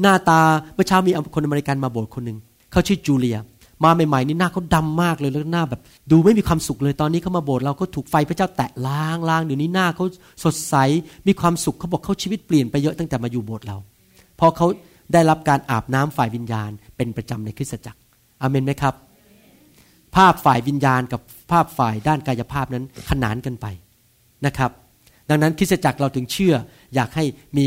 [0.00, 0.40] หน้าตา
[0.74, 2.38] เมื่อเช้ามีคนอเมริกันมาโบสถ์คนหนึ่ง
[2.74, 3.38] เขาชื่อจูเลีย
[3.84, 10.04] มาใหม่ๆนี่หน้าเขาดำมากเลยแล้วหน้าแบบ ดูไม่มีความสุขเลยตอนนี้เขามาโบสถ์เราก็ถูกไฟพระเจ้าแตะล้างล้างเดี๋ยวนี้หน้าเขา
[10.44, 10.74] สดใส
[11.26, 13.76] มีความสุขเขาบอกเขาชีวิตเปลี่ยนไปเยอะตั้งแต่มาอยู่โบสถ์เรา
[14.38, 14.66] พราะเขา
[15.12, 17.98] ได้รับการอาบน้ำฝ่ายวิญญาณ เป็นประจำในคริสตจักร
[18.42, 18.94] อเมนไหมครับ
[20.16, 21.20] ภาพฝ่ายวิญญาณกับ
[21.50, 23.66] ภาพฝ่ายด้านกายภาพนั้นขนานกันไป
[24.46, 24.70] นะครับ
[25.30, 26.54] ดังนั้นคริสตจักรเราถึงเชื่อ
[26.94, 27.24] อยากให้
[27.58, 27.66] มี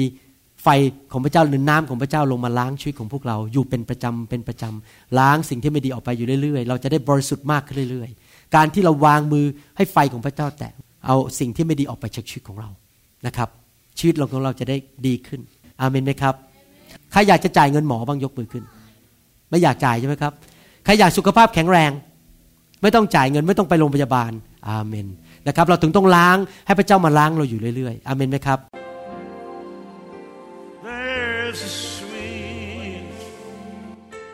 [0.68, 0.70] ฟ
[1.12, 9.46] ของพระเจ้าหรือน้ำของพระเจ้าลงมาล้างชีวิตของพวกเราอยู่เป็นประจำเป็นประจำล้างสิ่งที่ไม่ดีออกไปอยู่เรื่อยๆ เราจะได้บริสุทธิ์มากขึ้นเรื่อยๆ การที่เราวางมือ
[9.78, 10.74] ให้ไฟของพระเจ้าแตะ
[11.06, 12.70] เอาสิ่งที่ไม่ดีออกไปจากชีวิตของเรา
[13.26, 13.50] นะครับ
[13.98, 15.42] ชีวิตของเราจะได้ดีขึ้น
[15.82, 16.36] อาเมนไหมครับ
[17.12, 18.64] ใครอยากจะจ่ายเงินหมอบ้างยกมือขึ้น
[19.50, 20.34] ไม่อยากจ่ายใช่ไหมครับ
[20.86, 21.92] ใครอยากสุขภาพแข็งแรง
[22.82, 24.32] ไม่ต้องจ่ายเงินไม่ต้องไปโรงพยาบาล
[24.70, 25.08] อาเมน
[25.48, 28.60] นะครับ เราถึงต้องล้างให้พระเจ้ามาล้างเราอยู่เรื่อยๆ อาเมนไหมครับ